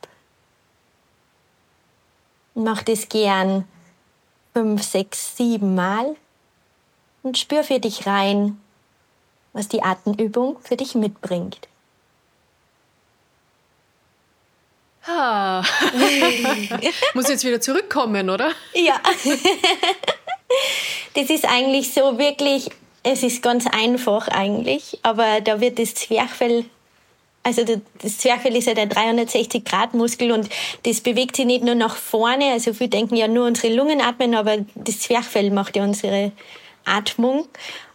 [2.55, 3.65] Mach das gern
[4.53, 6.15] fünf, sechs, sieben Mal
[7.23, 8.59] und spür für dich rein,
[9.53, 11.67] was die Atemübung für dich mitbringt.
[15.05, 15.63] Ah.
[17.15, 18.51] Muss jetzt wieder zurückkommen, oder?
[18.73, 18.99] Ja.
[21.15, 22.69] das ist eigentlich so wirklich
[23.03, 26.65] Es ist ganz einfach eigentlich, aber da wird das Zwerchfell
[27.43, 30.47] also das Zwerchfell ist ja der 360-Grad-Muskel und
[30.83, 32.51] das bewegt sich nicht nur nach vorne.
[32.51, 36.33] Also viele denken ja nur unsere Lungen atmen, aber das Zwerchfell macht ja unsere
[36.85, 37.47] Atmung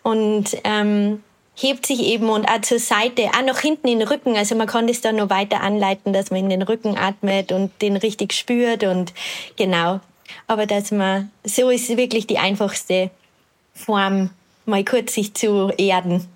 [0.02, 1.22] und ähm,
[1.56, 4.36] hebt sich eben und auch zur Seite, auch nach hinten in den Rücken.
[4.36, 7.70] Also man kann das dann noch weiter anleiten, dass man in den Rücken atmet und
[7.82, 9.12] den richtig spürt und
[9.56, 10.00] genau.
[10.46, 13.10] Aber dass man, so ist wirklich die einfachste
[13.74, 14.30] Form,
[14.66, 16.28] mal kurz sich zu erden.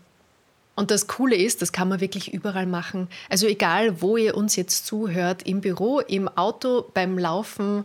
[0.75, 3.09] Und das Coole ist, das kann man wirklich überall machen.
[3.29, 7.85] Also egal, wo ihr uns jetzt zuhört, im Büro, im Auto, beim Laufen,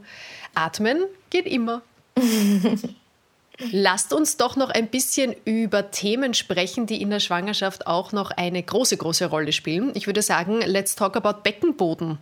[0.54, 1.82] atmen geht immer.
[3.72, 8.32] Lasst uns doch noch ein bisschen über Themen sprechen, die in der Schwangerschaft auch noch
[8.32, 9.92] eine große, große Rolle spielen.
[9.94, 12.18] Ich würde sagen, let's talk about Beckenboden.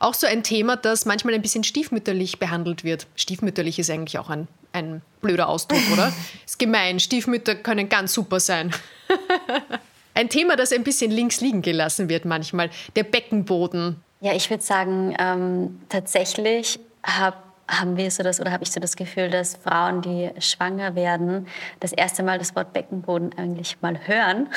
[0.00, 3.06] Auch so ein Thema, das manchmal ein bisschen stiefmütterlich behandelt wird.
[3.14, 6.12] Stiefmütterlich ist eigentlich auch ein, ein blöder Ausdruck, oder?
[6.46, 6.98] ist gemein.
[6.98, 8.74] Stiefmütter können ganz super sein.
[10.14, 13.96] Ein Thema, das ein bisschen links liegen gelassen wird manchmal, der Beckenboden.
[14.20, 18.80] Ja, ich würde sagen, ähm, tatsächlich hab, haben wir so das oder habe ich so
[18.80, 21.46] das Gefühl, dass Frauen, die schwanger werden,
[21.80, 24.48] das erste Mal das Wort Beckenboden eigentlich mal hören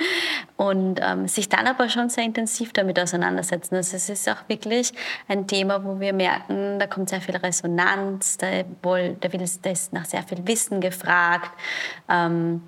[0.56, 3.76] und ähm, sich dann aber schon sehr intensiv damit auseinandersetzen.
[3.76, 4.92] Also es ist auch wirklich
[5.28, 8.46] ein Thema, wo wir merken, da kommt sehr viel Resonanz, da,
[8.82, 11.50] wohl, da, will, da ist nach sehr viel Wissen gefragt.
[12.08, 12.62] Ähm,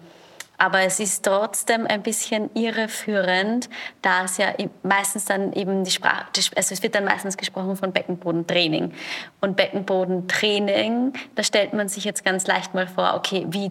[0.58, 3.70] aber es ist trotzdem ein bisschen irreführend,
[4.02, 4.52] da es ja
[4.82, 8.92] meistens dann eben die Sprache, also es wird dann meistens gesprochen von Beckenbodentraining.
[9.40, 13.70] Und Beckenbodentraining, da stellt man sich jetzt ganz leicht mal vor, okay, wie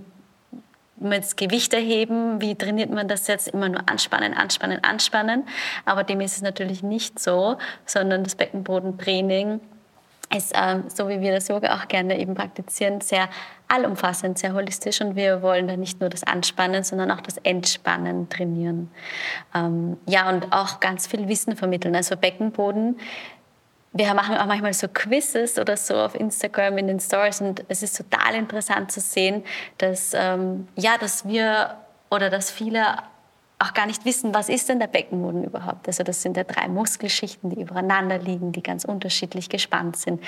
[1.00, 3.50] mit Gewicht erheben, wie trainiert man das jetzt?
[3.50, 5.44] Immer nur anspannen, anspannen, anspannen.
[5.86, 9.60] Aber dem ist es natürlich nicht so, sondern das Beckenbodentraining
[10.36, 13.30] ist, ähm, so wie wir das Yoga auch gerne eben praktizieren, sehr
[13.67, 18.30] allumfassend, sehr holistisch und wir wollen da nicht nur das Anspannen, sondern auch das Entspannen
[18.30, 18.89] trainieren.
[19.55, 21.95] Ähm, ja, und auch ganz viel Wissen vermitteln.
[21.95, 22.99] Also Beckenboden,
[23.93, 27.82] wir machen auch manchmal so Quizzes oder so auf Instagram in den Stories und es
[27.82, 29.43] ist total interessant zu sehen,
[29.78, 31.75] dass, ähm, ja, dass wir
[32.09, 32.84] oder dass viele
[33.60, 35.88] auch gar nicht wissen, was ist denn der Beckenboden überhaupt.
[35.88, 40.24] Also das sind ja drei Muskelschichten, die übereinander liegen, die ganz unterschiedlich gespannt sind,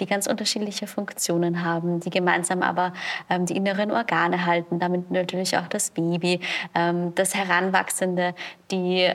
[0.00, 2.92] die ganz unterschiedliche Funktionen haben, die gemeinsam aber
[3.30, 6.40] ähm, die inneren Organe halten, damit natürlich auch das Baby,
[6.74, 8.34] ähm, das Heranwachsende,
[8.72, 9.08] die,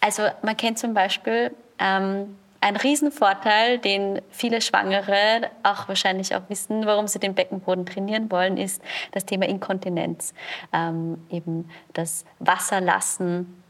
[0.00, 6.84] also man kennt zum Beispiel ähm, ein Riesenvorteil, den viele Schwangere auch wahrscheinlich auch wissen,
[6.84, 8.82] warum sie den Beckenboden trainieren wollen, ist
[9.12, 10.34] das Thema Inkontinenz.
[10.72, 13.62] Ähm, eben das Wasserlassen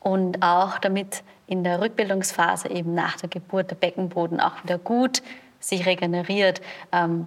[0.00, 5.22] und auch damit in der Rückbildungsphase eben nach der Geburt der Beckenboden auch wieder gut
[5.58, 6.60] sich regeneriert.
[6.92, 7.26] Ähm,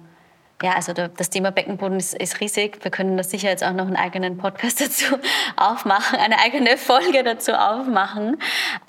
[0.61, 2.83] ja, also das Thema Beckenboden ist, ist, riesig.
[2.83, 5.17] Wir können das sicher jetzt auch noch einen eigenen Podcast dazu
[5.55, 8.37] aufmachen, eine eigene Folge dazu aufmachen.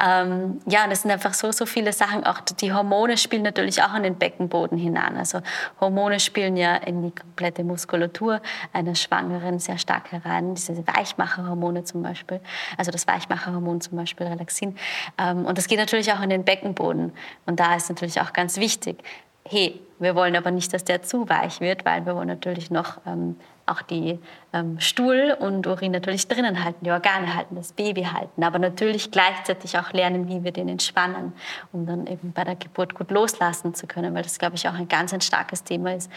[0.05, 2.25] Ähm, ja, und es sind einfach so, so viele Sachen.
[2.25, 5.17] Auch die Hormone spielen natürlich auch an den Beckenboden hinein.
[5.17, 5.43] Also
[5.81, 8.41] Hormone spielen ja in die komplette Muskulatur
[8.73, 10.57] einer Schwangeren sehr stark herein.
[10.57, 12.41] Diese Weichmacherhormone zum Beispiel,
[12.77, 14.77] also das Weichmacherhormon zum Beispiel Relaxin.
[15.19, 17.13] Ähm, und das geht natürlich auch in den Beckenboden.
[17.47, 19.05] Und da ist natürlich auch ganz wichtig,
[19.51, 22.99] hey, wir wollen aber nicht, dass der zu weich wird, weil wir wollen natürlich noch
[23.05, 23.37] ähm,
[23.67, 24.19] auch die
[24.53, 29.11] ähm, Stuhl und Urin natürlich drinnen halten, die Organe halten, das Baby halten, aber natürlich
[29.11, 31.33] gleichzeitig auch lernen, wie wir den entspannen,
[31.73, 34.75] um dann eben bei der Geburt gut loslassen zu können, weil das, glaube ich, auch
[34.75, 36.11] ein ganz ein starkes Thema ist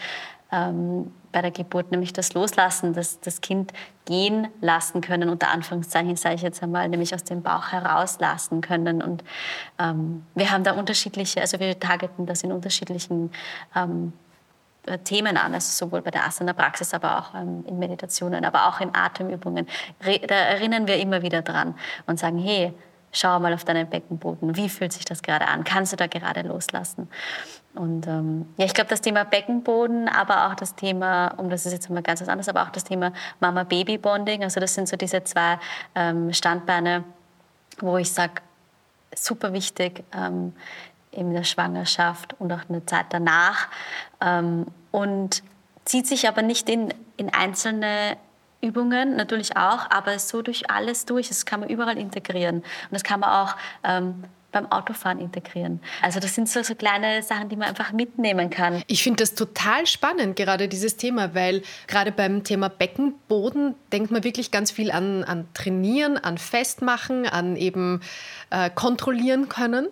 [0.54, 3.72] ähm, bei der Geburt, nämlich das Loslassen, das, das Kind
[4.04, 9.02] gehen lassen können, unter Anführungszeichen sage ich jetzt einmal, nämlich aus dem Bauch herauslassen können.
[9.02, 9.24] Und
[9.80, 13.32] ähm, wir haben da unterschiedliche, also wir targeten das in unterschiedlichen
[13.74, 14.12] ähm,
[14.86, 18.80] äh, Themen an, also sowohl bei der Asana-Praxis, aber auch ähm, in Meditationen, aber auch
[18.80, 19.66] in Atemübungen.
[20.04, 21.74] Re da erinnern wir immer wieder dran
[22.06, 22.72] und sagen, hey,
[23.10, 25.64] schau mal auf deinen Beckenboden, wie fühlt sich das gerade an?
[25.64, 27.08] Kannst du da gerade loslassen?
[27.74, 31.72] Und ähm, ja, ich glaube, das Thema Beckenboden, aber auch das Thema, um das ist
[31.72, 35.24] jetzt mal ganz was anderes, aber auch das Thema Mama-Baby-Bonding, also das sind so diese
[35.24, 35.58] zwei
[35.96, 37.02] ähm, Standbeine,
[37.78, 38.34] wo ich sage,
[39.14, 40.52] super wichtig, ähm,
[41.10, 43.68] in der Schwangerschaft und auch eine Zeit danach.
[44.20, 45.42] Ähm, und
[45.84, 48.16] zieht sich aber nicht in, in einzelne
[48.60, 51.28] Übungen, natürlich auch, aber so durch alles durch.
[51.28, 52.56] Das kann man überall integrieren.
[52.56, 55.80] Und das kann man auch ähm, beim Autofahren integrieren.
[56.00, 58.82] Also das sind so, so kleine Sachen, die man einfach mitnehmen kann.
[58.86, 64.24] Ich finde das total spannend, gerade dieses Thema, weil gerade beim Thema Beckenboden denkt man
[64.24, 68.00] wirklich ganz viel an, an Trainieren, an Festmachen, an eben
[68.50, 69.88] äh, kontrollieren können.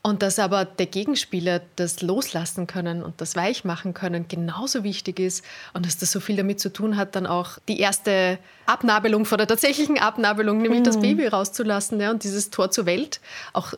[0.00, 5.18] Und dass aber der Gegenspieler das loslassen können und das weich machen können genauso wichtig
[5.18, 5.44] ist
[5.74, 9.38] und dass das so viel damit zu tun hat, dann auch die erste Abnabelung vor
[9.38, 10.84] der tatsächlichen Abnabelung, nämlich mhm.
[10.84, 13.20] das Baby rauszulassen ja, und dieses Tor zur Welt
[13.52, 13.74] auch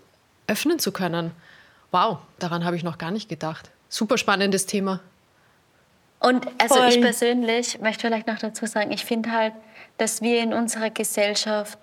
[0.50, 1.32] öffnen zu können.
[1.92, 3.70] Wow, daran habe ich noch gar nicht gedacht.
[3.88, 5.00] Super spannendes Thema.
[6.18, 6.88] Und also Voll.
[6.88, 9.54] ich persönlich möchte vielleicht noch dazu sagen, ich finde halt,
[9.96, 11.78] dass wir in unserer Gesellschaft,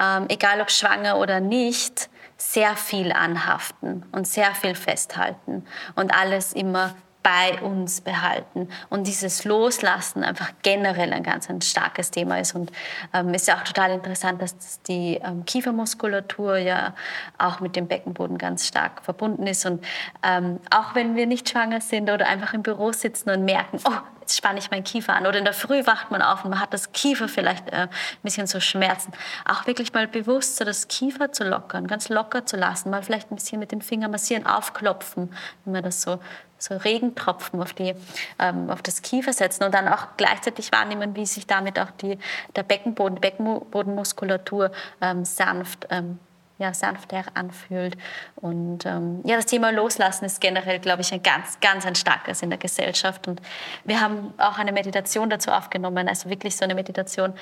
[0.00, 6.52] ähm, egal ob schwanger oder nicht, sehr viel anhaften und sehr viel festhalten und alles
[6.52, 8.68] immer bei uns behalten.
[8.90, 12.54] Und dieses Loslassen einfach generell ein ganz ein starkes Thema ist.
[12.54, 12.70] Und
[13.14, 16.94] ähm, ist ja auch total interessant, dass die ähm, Kiefermuskulatur ja
[17.38, 19.64] auch mit dem Beckenboden ganz stark verbunden ist.
[19.64, 19.84] Und
[20.22, 23.96] ähm, auch wenn wir nicht schwanger sind oder einfach im Büro sitzen und merken, oh,
[24.24, 25.26] jetzt spanne ich meinen Kiefer an.
[25.26, 27.88] Oder in der Früh wacht man auf und man hat das Kiefer vielleicht äh, ein
[28.22, 29.12] bisschen so Schmerzen.
[29.44, 33.30] Auch wirklich mal bewusst so das Kiefer zu lockern, ganz locker zu lassen, mal vielleicht
[33.30, 35.32] ein bisschen mit den Fingern massieren, aufklopfen,
[35.64, 36.18] wenn man das so
[36.56, 37.94] so Regentropfen auf, die,
[38.38, 42.18] ähm, auf das Kiefer setzen und dann auch gleichzeitig wahrnehmen, wie sich damit auch die,
[42.56, 44.70] der Beckenboden, Beckenbodenmuskulatur
[45.02, 46.18] ähm, sanft ähm,
[46.58, 47.96] ja, sanfter anfühlt.
[48.36, 52.42] Und ähm, ja, das Thema Loslassen ist generell, glaube ich, ein ganz, ganz ein starkes
[52.42, 53.26] in der Gesellschaft.
[53.26, 53.40] Und
[53.84, 57.34] wir haben auch eine Meditation dazu aufgenommen, also wirklich so eine Meditation,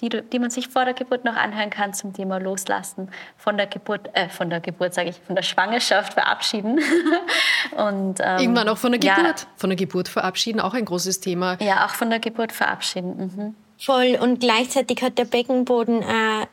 [0.00, 3.66] die, die man sich vor der Geburt noch anhören kann zum Thema Loslassen, von der
[3.66, 6.80] Geburt, äh, von der Geburt sage ich, von der Schwangerschaft verabschieden.
[7.76, 9.40] und, ähm, Irgendwann auch von der Geburt.
[9.40, 11.58] Ja, von der Geburt verabschieden, auch ein großes Thema.
[11.60, 13.32] Ja, auch von der Geburt verabschieden.
[13.36, 13.54] Mhm.
[13.78, 14.18] Voll.
[14.20, 16.46] Und gleichzeitig hat der Beckenboden äh,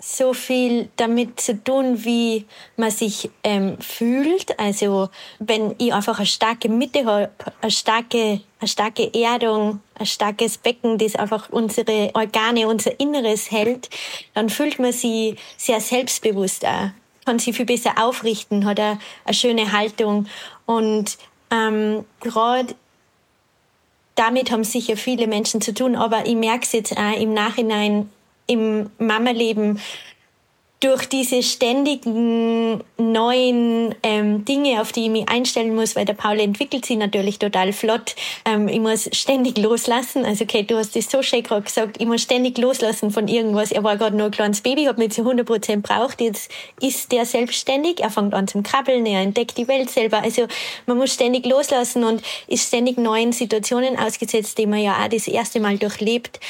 [0.00, 2.46] so viel damit zu tun, wie
[2.76, 4.58] man sich ähm, fühlt.
[4.58, 7.30] Also wenn ich einfach eine starke Mitte habe,
[7.60, 13.90] eine starke, eine starke Erdung, ein starkes Becken, das einfach unsere Organe, unser Inneres hält,
[14.32, 16.90] dann fühlt man sich sehr selbstbewusst auch.
[17.26, 20.26] Kann sich viel besser aufrichten, hat eine, eine schöne Haltung.
[20.64, 21.18] Und
[21.50, 22.74] ähm, gerade
[24.14, 28.10] damit haben sicher viele Menschen zu tun, aber ich merke es jetzt auch im Nachhinein,
[28.50, 29.78] im Mama-Leben
[30.80, 36.40] durch diese ständigen neuen ähm, Dinge, auf die ich mich einstellen muss, weil der Paul
[36.40, 38.16] entwickelt sich natürlich total flott.
[38.46, 40.24] Ähm, ich muss ständig loslassen.
[40.24, 43.72] Also, okay, du hast das so schön gerade gesagt, ich muss ständig loslassen von irgendwas.
[43.72, 46.22] Er war gerade nur ein kleines Baby, hat mich zu 100 Prozent braucht.
[46.22, 50.22] Jetzt ist der selbstständig, er fängt an zum Krabbeln, er entdeckt die Welt selber.
[50.22, 50.46] Also,
[50.86, 55.28] man muss ständig loslassen und ist ständig neuen Situationen ausgesetzt, die man ja auch das
[55.28, 56.40] erste Mal durchlebt.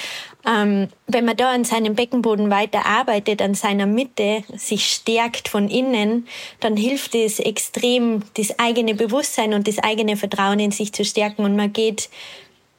[0.46, 5.68] Ähm, wenn man da an seinem Beckenboden weiter arbeitet, an seiner Mitte, sich stärkt von
[5.68, 6.26] innen,
[6.60, 11.44] dann hilft es extrem, das eigene Bewusstsein und das eigene Vertrauen in sich zu stärken
[11.44, 12.08] und man geht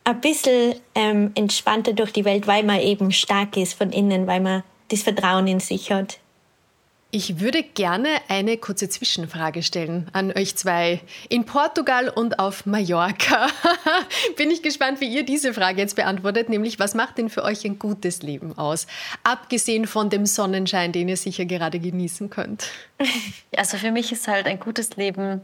[0.03, 4.39] ein bisschen ähm, entspannter durch die Welt, weil man eben stark ist von innen, weil
[4.39, 6.20] man das Vertrauen in sich hat.
[7.14, 11.01] Ich würde gerne eine kurze Zwischenfrage stellen an euch zwei.
[11.28, 13.47] In Portugal und auf Mallorca
[14.38, 17.66] bin ich gespannt, wie ihr diese Frage jetzt beantwortet, nämlich was macht denn für euch
[17.66, 18.88] ein gutes Leben aus?
[19.26, 22.68] Abgesehen von dem Sonnenschein, den ihr sicher gerade genießen könnt.
[23.57, 25.41] Also für mich ist halt ein gutes Leben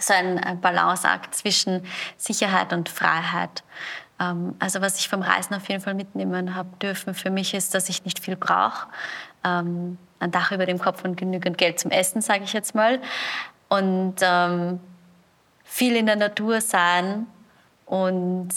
[0.00, 1.84] so ein Balanceakt zwischen
[2.16, 3.62] Sicherheit und Freiheit.
[4.18, 7.74] Ähm, also was ich vom Reisen auf jeden Fall mitnehmen habe dürfen für mich ist,
[7.74, 8.88] dass ich nicht viel brauche
[9.44, 13.00] ähm, ein Dach über dem Kopf und genügend Geld zum Essen, sage ich jetzt mal.
[13.68, 14.80] Und ähm,
[15.64, 17.26] viel in der Natur sein
[17.86, 18.48] und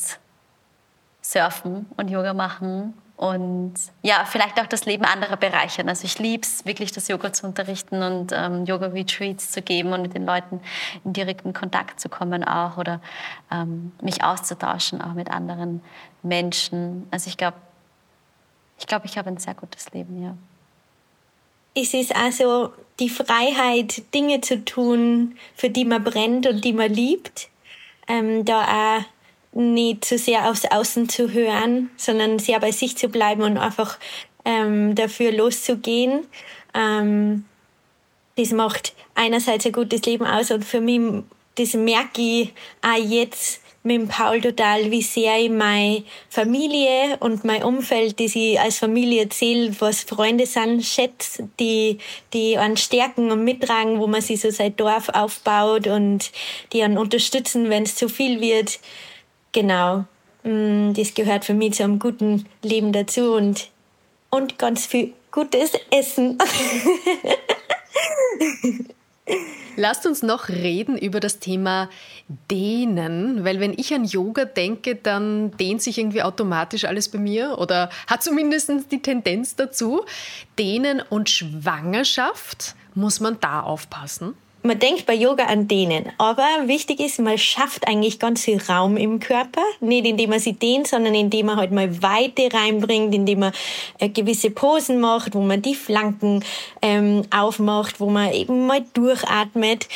[1.22, 5.88] surfen und Yoga machen und ja, vielleicht auch das Leben anderer bereichern.
[5.90, 10.02] Also ich liebe es wirklich, das Yoga zu unterrichten und ähm, Yoga-Retreats zu geben und
[10.02, 10.60] mit den Leuten
[11.06, 13.00] in direkten Kontakt zu kommen auch oder
[13.52, 15.84] ähm, mich auszutauschen auch mit anderen
[16.24, 17.08] Menschen.
[17.12, 17.58] Also ich glaube,
[18.80, 20.36] ich glaube, ich habe ein sehr gutes Leben, ja
[21.76, 26.94] es ist also die Freiheit, Dinge zu tun, für die man brennt und die man
[26.94, 27.50] liebt.
[28.08, 29.04] Ähm, da auch
[29.54, 33.98] nicht zu sehr aufs Außen zu hören, sondern sehr bei sich zu bleiben und einfach
[34.46, 36.26] ähm, dafür loszugehen.
[36.74, 37.46] Ähm,
[38.38, 41.24] das macht einerseits ein gutes Leben aus und für mich,
[41.56, 47.64] das merke ich auch jetzt, mit Paul total, wie sehr ich meine Familie und mein
[47.64, 51.98] Umfeld, die ich als Familie zähle, was Freunde sind, schätze, die,
[52.34, 56.32] die einen stärken und mittragen, wo man sich so sein Dorf aufbaut und
[56.74, 58.80] die einen unterstützen, wenn es zu viel wird.
[59.52, 60.06] Genau.
[60.44, 63.70] Mm, das gehört für mich zu einem guten Leben dazu und,
[64.30, 66.38] und ganz viel gutes Essen.
[69.78, 71.90] Lasst uns noch reden über das Thema
[72.50, 77.58] Dehnen, weil wenn ich an Yoga denke, dann dehnt sich irgendwie automatisch alles bei mir
[77.58, 80.04] oder hat zumindest die Tendenz dazu.
[80.60, 84.36] Dehnen und Schwangerschaft, muss man da aufpassen?
[84.64, 88.96] Man denkt bei Yoga an denen, aber wichtig ist, man schafft eigentlich ganz viel Raum
[88.98, 93.40] im Körper, nicht indem man sie dehnt, sondern indem man halt mal Weite reinbringt, indem
[93.40, 93.54] man
[94.00, 96.44] äh, gewisse Posen macht, wo man die Flanken
[96.82, 99.88] ähm, aufmacht, wo man eben mal durchatmet.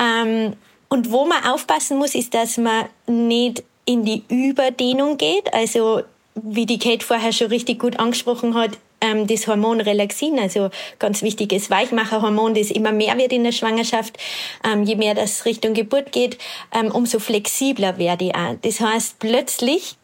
[0.00, 0.54] Ähm,
[0.88, 6.02] und wo man aufpassen muss, ist, dass man nicht in die Überdehnung geht, also
[6.34, 11.22] wie die Kate vorher schon richtig gut angesprochen hat, ähm, das Hormon Relaxin, also ganz
[11.22, 14.18] wichtiges Weichmacherhormon, das immer mehr wird in der Schwangerschaft.
[14.64, 16.38] Ähm, je mehr das Richtung Geburt geht,
[16.72, 18.56] ähm, umso flexibler werde ich auch.
[18.62, 19.96] Das heißt, plötzlich,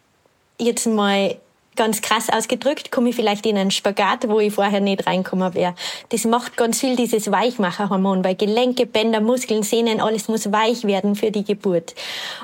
[0.59, 1.37] jetzt mal
[1.77, 5.75] ganz krass ausgedrückt, komme ich vielleicht in einen Spagat, wo ich vorher nicht reinkommen wäre.
[6.11, 11.15] Das macht ganz viel dieses Weichmacherhormon, weil Gelenke, Bänder, Muskeln, Sehnen, alles muss weich werden
[11.15, 11.95] für die Geburt.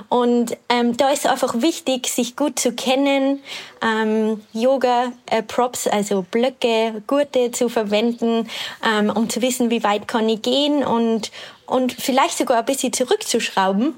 [0.08, 3.40] Und ähm, da ist einfach wichtig, sich gut zu kennen,
[3.82, 8.48] ähm, Yoga, äh, Props, also Blöcke, Gurte zu verwenden,
[8.84, 11.30] ähm, um zu wissen, wie weit kann ich gehen und
[11.66, 13.94] und vielleicht sogar ein bisschen zurückzuschrauben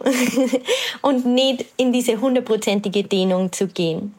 [1.03, 4.15] und nicht in diese hundertprozentige Dehnung zu gehen.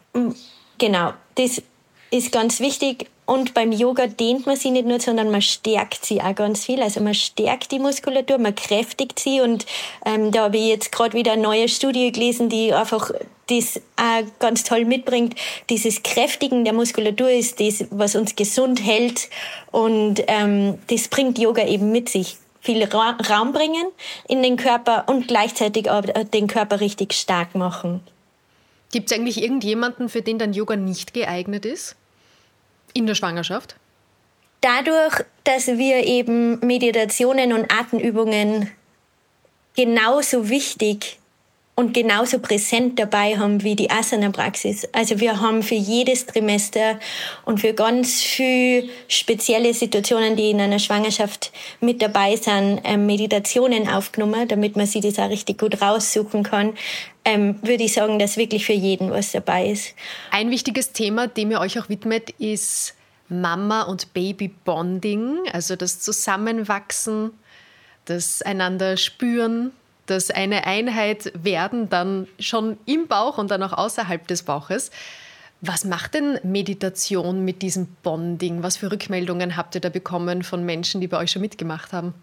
[0.79, 1.61] Genau, das
[2.09, 3.07] ist ganz wichtig.
[3.25, 6.81] Und beim Yoga dehnt man sie nicht nur, sondern man stärkt sie auch ganz viel.
[6.81, 9.41] Also man stärkt die Muskulatur, man kräftigt sie.
[9.41, 9.67] Und
[10.03, 13.11] ähm, da habe ich jetzt gerade wieder eine neue Studie gelesen, die einfach
[13.45, 15.35] das auch ganz toll mitbringt.
[15.69, 19.29] Dieses Kräftigen der Muskulatur ist das, was uns gesund hält.
[19.71, 22.37] Und ähm, das bringt Yoga eben mit sich.
[22.61, 23.85] Viel Ra Raum bringen
[24.27, 26.01] in den Körper und gleichzeitig auch
[26.33, 28.01] den Körper richtig stark machen.
[28.91, 31.95] Gibt es eigentlich irgendjemanden, für den dann Yoga nicht geeignet ist?
[32.93, 33.75] In der Schwangerschaft?
[34.61, 38.71] Dadurch, dass wir eben Meditationen und Atemübungen
[39.75, 41.19] genauso wichtig
[41.79, 44.89] und genauso präsent dabei haben wie die Asana-Praxis.
[44.91, 46.99] Also wir haben für jedes Trimester
[47.45, 53.87] und für ganz viele spezielle Situationen, die in einer Schwangerschaft mit dabei sind, ähm, Meditationen
[53.87, 56.73] aufgenommen, damit man sich das auch richtig gut raussuchen kann.
[57.23, 59.95] Ähm, würde ich sagen, dass wirklich für jeden was dabei ist.
[60.31, 62.93] Ein wichtiges Thema, dem ihr euch auch widmet, ist
[63.29, 67.31] Mama- und Baby-Bonding, also das Zusammenwachsen,
[68.03, 69.71] das einander spüren,
[70.09, 74.91] das eine Einheit werden, dann schon im Bauch und dann auch außerhalb des Bauches.
[75.61, 78.63] Was macht denn Meditation mit diesem Bonding?
[78.63, 82.13] Was für Rückmeldungen habt ihr da bekommen von Menschen, die bei euch schon mitgemacht haben?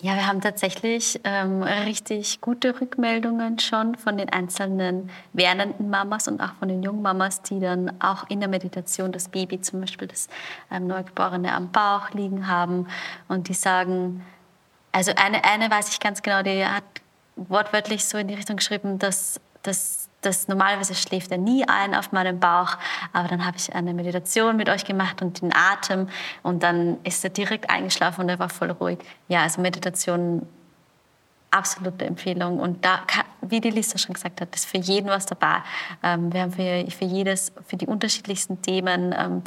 [0.00, 6.40] Ja, wir haben tatsächlich ähm, richtig gute Rückmeldungen schon von den einzelnen werdenden Mamas und
[6.40, 10.08] auch von den jungen Mamas, die dann auch in der Meditation das Baby, zum Beispiel
[10.08, 10.28] das
[10.70, 12.86] ähm, Neugeborene am Bauch liegen haben
[13.28, 14.22] und die sagen,
[14.92, 16.84] also eine, eine weiß ich ganz genau, die hat
[17.36, 22.12] wortwörtlich so in die Richtung geschrieben, dass, dass, dass normalerweise schläft er nie ein auf
[22.12, 22.76] meinem Bauch,
[23.12, 26.08] aber dann habe ich eine Meditation mit euch gemacht und den Atem
[26.42, 28.98] und dann ist er direkt eingeschlafen und er war voll ruhig.
[29.28, 30.46] Ja, also Meditation
[31.54, 32.58] absolute Empfehlung.
[32.58, 33.00] Und da,
[33.40, 35.62] wie die Lisa schon gesagt hat, ist für jeden was dabei.
[36.02, 39.42] Ähm, wir haben für, für jedes, für die unterschiedlichsten Themen ähm,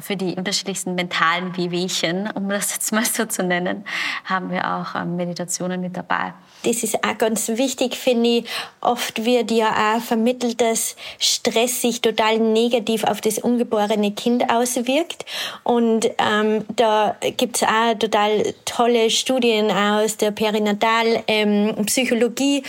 [0.00, 3.84] für die unterschiedlichsten mentalen Wehwehchen, um das jetzt mal so zu nennen,
[4.24, 6.32] haben wir auch ähm, Meditationen mit dabei.
[6.64, 8.44] Das ist auch ganz wichtig, finde ich.
[8.80, 15.26] Oft wird ja auch vermittelt, dass Stress sich total negativ auf das ungeborene Kind auswirkt.
[15.62, 22.64] Und ähm, da gibt's auch total tolle Studien aus der Perinatalpsychologie, ähm,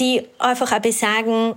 [0.00, 1.54] die einfach auch besagen,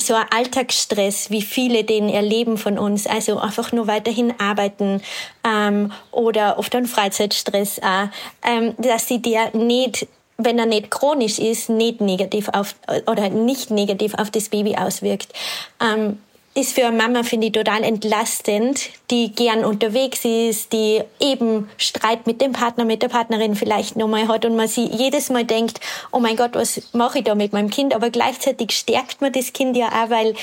[0.00, 5.02] so ein Alltagsstress, wie viele den erleben von uns, also einfach nur weiterhin arbeiten
[5.44, 8.08] ähm, oder oft ein Freizeitstress auch,
[8.42, 10.06] ähm, dass sie der nicht
[10.42, 12.74] wenn er nicht chronisch ist, nicht negativ auf
[13.06, 15.34] oder nicht negativ auf das Baby auswirkt.
[15.80, 16.18] Ähm,
[16.54, 22.26] ist für eine Mama, finde ich, total entlastend, die gern unterwegs ist, die eben Streit
[22.26, 25.80] mit dem Partner, mit der Partnerin vielleicht nochmal hat und man sie jedes Mal denkt,
[26.10, 27.94] oh mein Gott, was mache ich da mit meinem Kind?
[27.94, 30.34] Aber gleichzeitig stärkt man das Kind ja auch, weil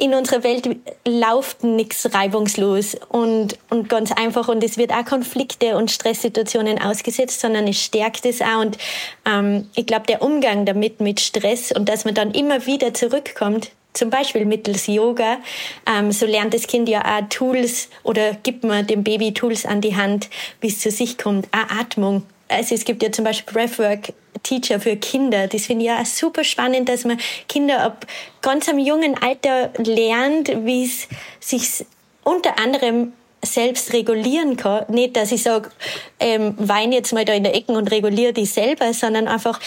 [0.00, 0.68] in unserer Welt
[1.06, 7.40] läuft nichts reibungslos und, und ganz einfach und es wird auch Konflikte und Stresssituationen ausgesetzt,
[7.40, 8.78] sondern es stärkt es auch und
[9.26, 13.72] ähm, ich glaube, der Umgang damit mit Stress und dass man dann immer wieder zurückkommt,
[13.92, 15.38] zum Beispiel mittels Yoga.
[15.86, 19.80] Ähm, so lernt das Kind ja auch Tools oder gibt man dem Baby Tools an
[19.80, 20.28] die Hand,
[20.60, 21.48] wie es zu sich kommt.
[21.52, 22.22] Auch Atmung.
[22.48, 24.12] Also es gibt ja zum Beispiel Breathwork
[24.42, 25.46] Teacher für Kinder.
[25.46, 27.18] Das finde ich ja super spannend, dass man
[27.48, 28.06] Kinder ab
[28.42, 31.08] ganz am jungen Alter lernt, wie es
[31.40, 31.84] sich
[32.24, 33.12] unter anderem
[33.42, 34.84] selbst regulieren kann.
[34.88, 35.70] Nicht, dass ich sage,
[36.18, 39.58] ähm, wein jetzt mal da in der Ecke und reguliere dich selber, sondern einfach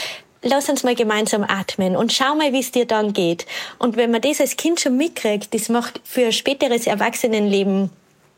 [0.43, 3.45] lass uns mal gemeinsam atmen und schau mal, wie es dir dann geht.
[3.79, 7.89] Und wenn man das als Kind schon mitkriegt, das macht für späteres Erwachsenenleben,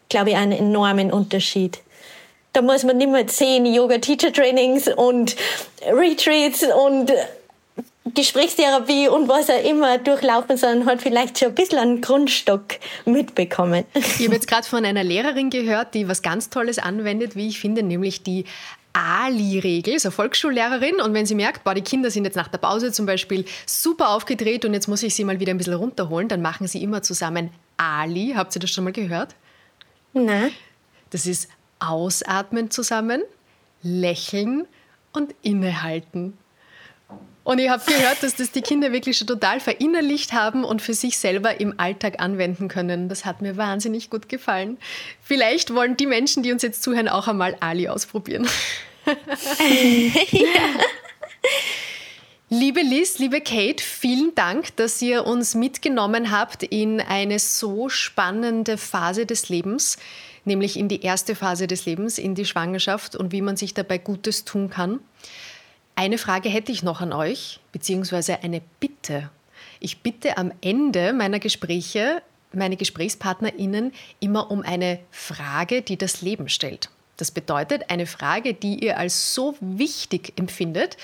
[0.10, 1.80] glaube ich, einen enormen Unterschied.
[2.54, 5.36] Da muss man nicht mehr zehn Yoga-Teacher-Trainings und
[5.92, 7.12] Retreats und
[8.14, 12.64] Gesprächstherapie und was auch immer durchlaufen, sondern hat vielleicht schon ein bisschen einen Grundstock
[13.06, 13.84] mitbekommen.
[13.96, 17.60] Ich habe jetzt gerade von einer Lehrerin gehört, die was ganz Tolles anwendet, wie ich
[17.60, 18.46] finde, nämlich die
[18.96, 21.02] Ali-Regel, so Volksschullehrerin.
[21.02, 24.10] Und wenn sie merkt, boah, die Kinder sind jetzt nach der Pause zum Beispiel super
[24.10, 27.02] aufgedreht und jetzt muss ich sie mal wieder ein bisschen runterholen, dann machen sie immer
[27.02, 28.34] zusammen Ali.
[28.36, 29.36] Habt ihr das schon mal gehört?
[30.14, 30.52] Nein.
[31.10, 33.22] Das ist ausatmen zusammen,
[33.84, 34.66] lächeln
[35.12, 36.38] und innehalten.
[37.46, 40.96] Und ich habe gehört, dass das die Kinder wirklich schon total verinnerlicht haben und für
[40.96, 43.08] sich selber im Alltag anwenden können.
[43.08, 44.78] Das hat mir wahnsinnig gut gefallen.
[45.22, 48.48] Vielleicht wollen die Menschen, die uns jetzt zuhören, auch einmal Ali ausprobieren.
[50.32, 50.42] ja.
[52.50, 58.78] Liebe Liz, liebe Kate, vielen Dank, dass ihr uns mitgenommen habt in eine so spannende
[58.78, 59.98] Phase des Lebens,
[60.46, 63.98] nämlich in die erste Phase des Lebens, in die Schwangerschaft und wie man sich dabei
[63.98, 65.00] Gutes tun kann.
[65.96, 69.30] Eine Frage hätte ich noch an euch, beziehungsweise eine Bitte.
[69.80, 72.22] Ich bitte am Ende meiner Gespräche
[72.56, 76.90] meine GesprächspartnerInnen immer um eine Frage, die das Leben stellt.
[77.18, 80.98] Das bedeutet eine Frage, die ihr als so wichtig empfindet,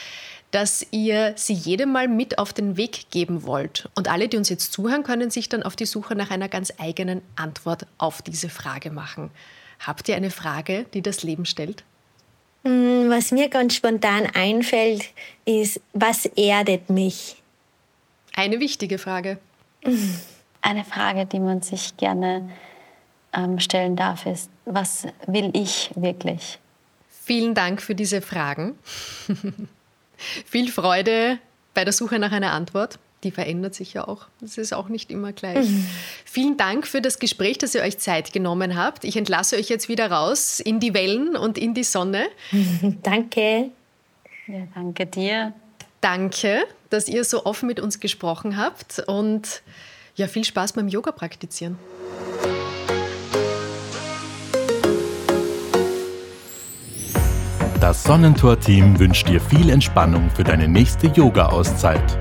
[0.51, 3.89] dass ihr sie jedem mal mit auf den Weg geben wollt.
[3.95, 6.73] Und alle, die uns jetzt zuhören, können sich dann auf die Suche nach einer ganz
[6.77, 9.31] eigenen Antwort auf diese Frage machen.
[9.79, 11.85] Habt ihr eine Frage, die das Leben stellt?
[12.63, 15.09] Mm, was mir ganz spontan einfällt,
[15.45, 17.41] ist, was erdet mich?
[18.35, 19.39] Eine wichtige Frage.
[20.63, 22.47] Eine Frage, die man sich gerne
[23.33, 26.59] ähm, stellen darf, ist, was will ich wirklich?
[27.09, 28.77] Vielen Dank für diese Fragen.
[30.45, 31.39] Viel Freude
[31.73, 34.27] bei der Suche nach einer Antwort die verändert sich ja auch.
[34.39, 35.69] Das ist auch nicht immer gleich.
[35.69, 35.85] Mhm.
[36.25, 39.03] Vielen Dank für das Gespräch, dass ihr euch Zeit genommen habt.
[39.03, 42.27] Ich entlasse euch jetzt wieder raus in die Wellen und in die Sonne.
[43.03, 43.69] danke.
[44.47, 45.53] Ja, danke dir.
[46.01, 49.61] Danke, dass ihr so offen mit uns gesprochen habt und
[50.15, 51.77] ja, viel Spaß beim Yoga praktizieren.
[57.79, 62.20] Das Sonnentor-Team wünscht dir viel Entspannung für deine nächste Yoga-Auszeit.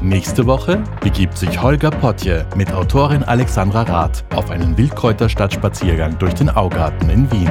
[0.00, 6.50] Nächste Woche begibt sich Holger Potje mit Autorin Alexandra Rath auf einen Wildkräuterstadtspaziergang durch den
[6.50, 7.50] Augarten in Wien.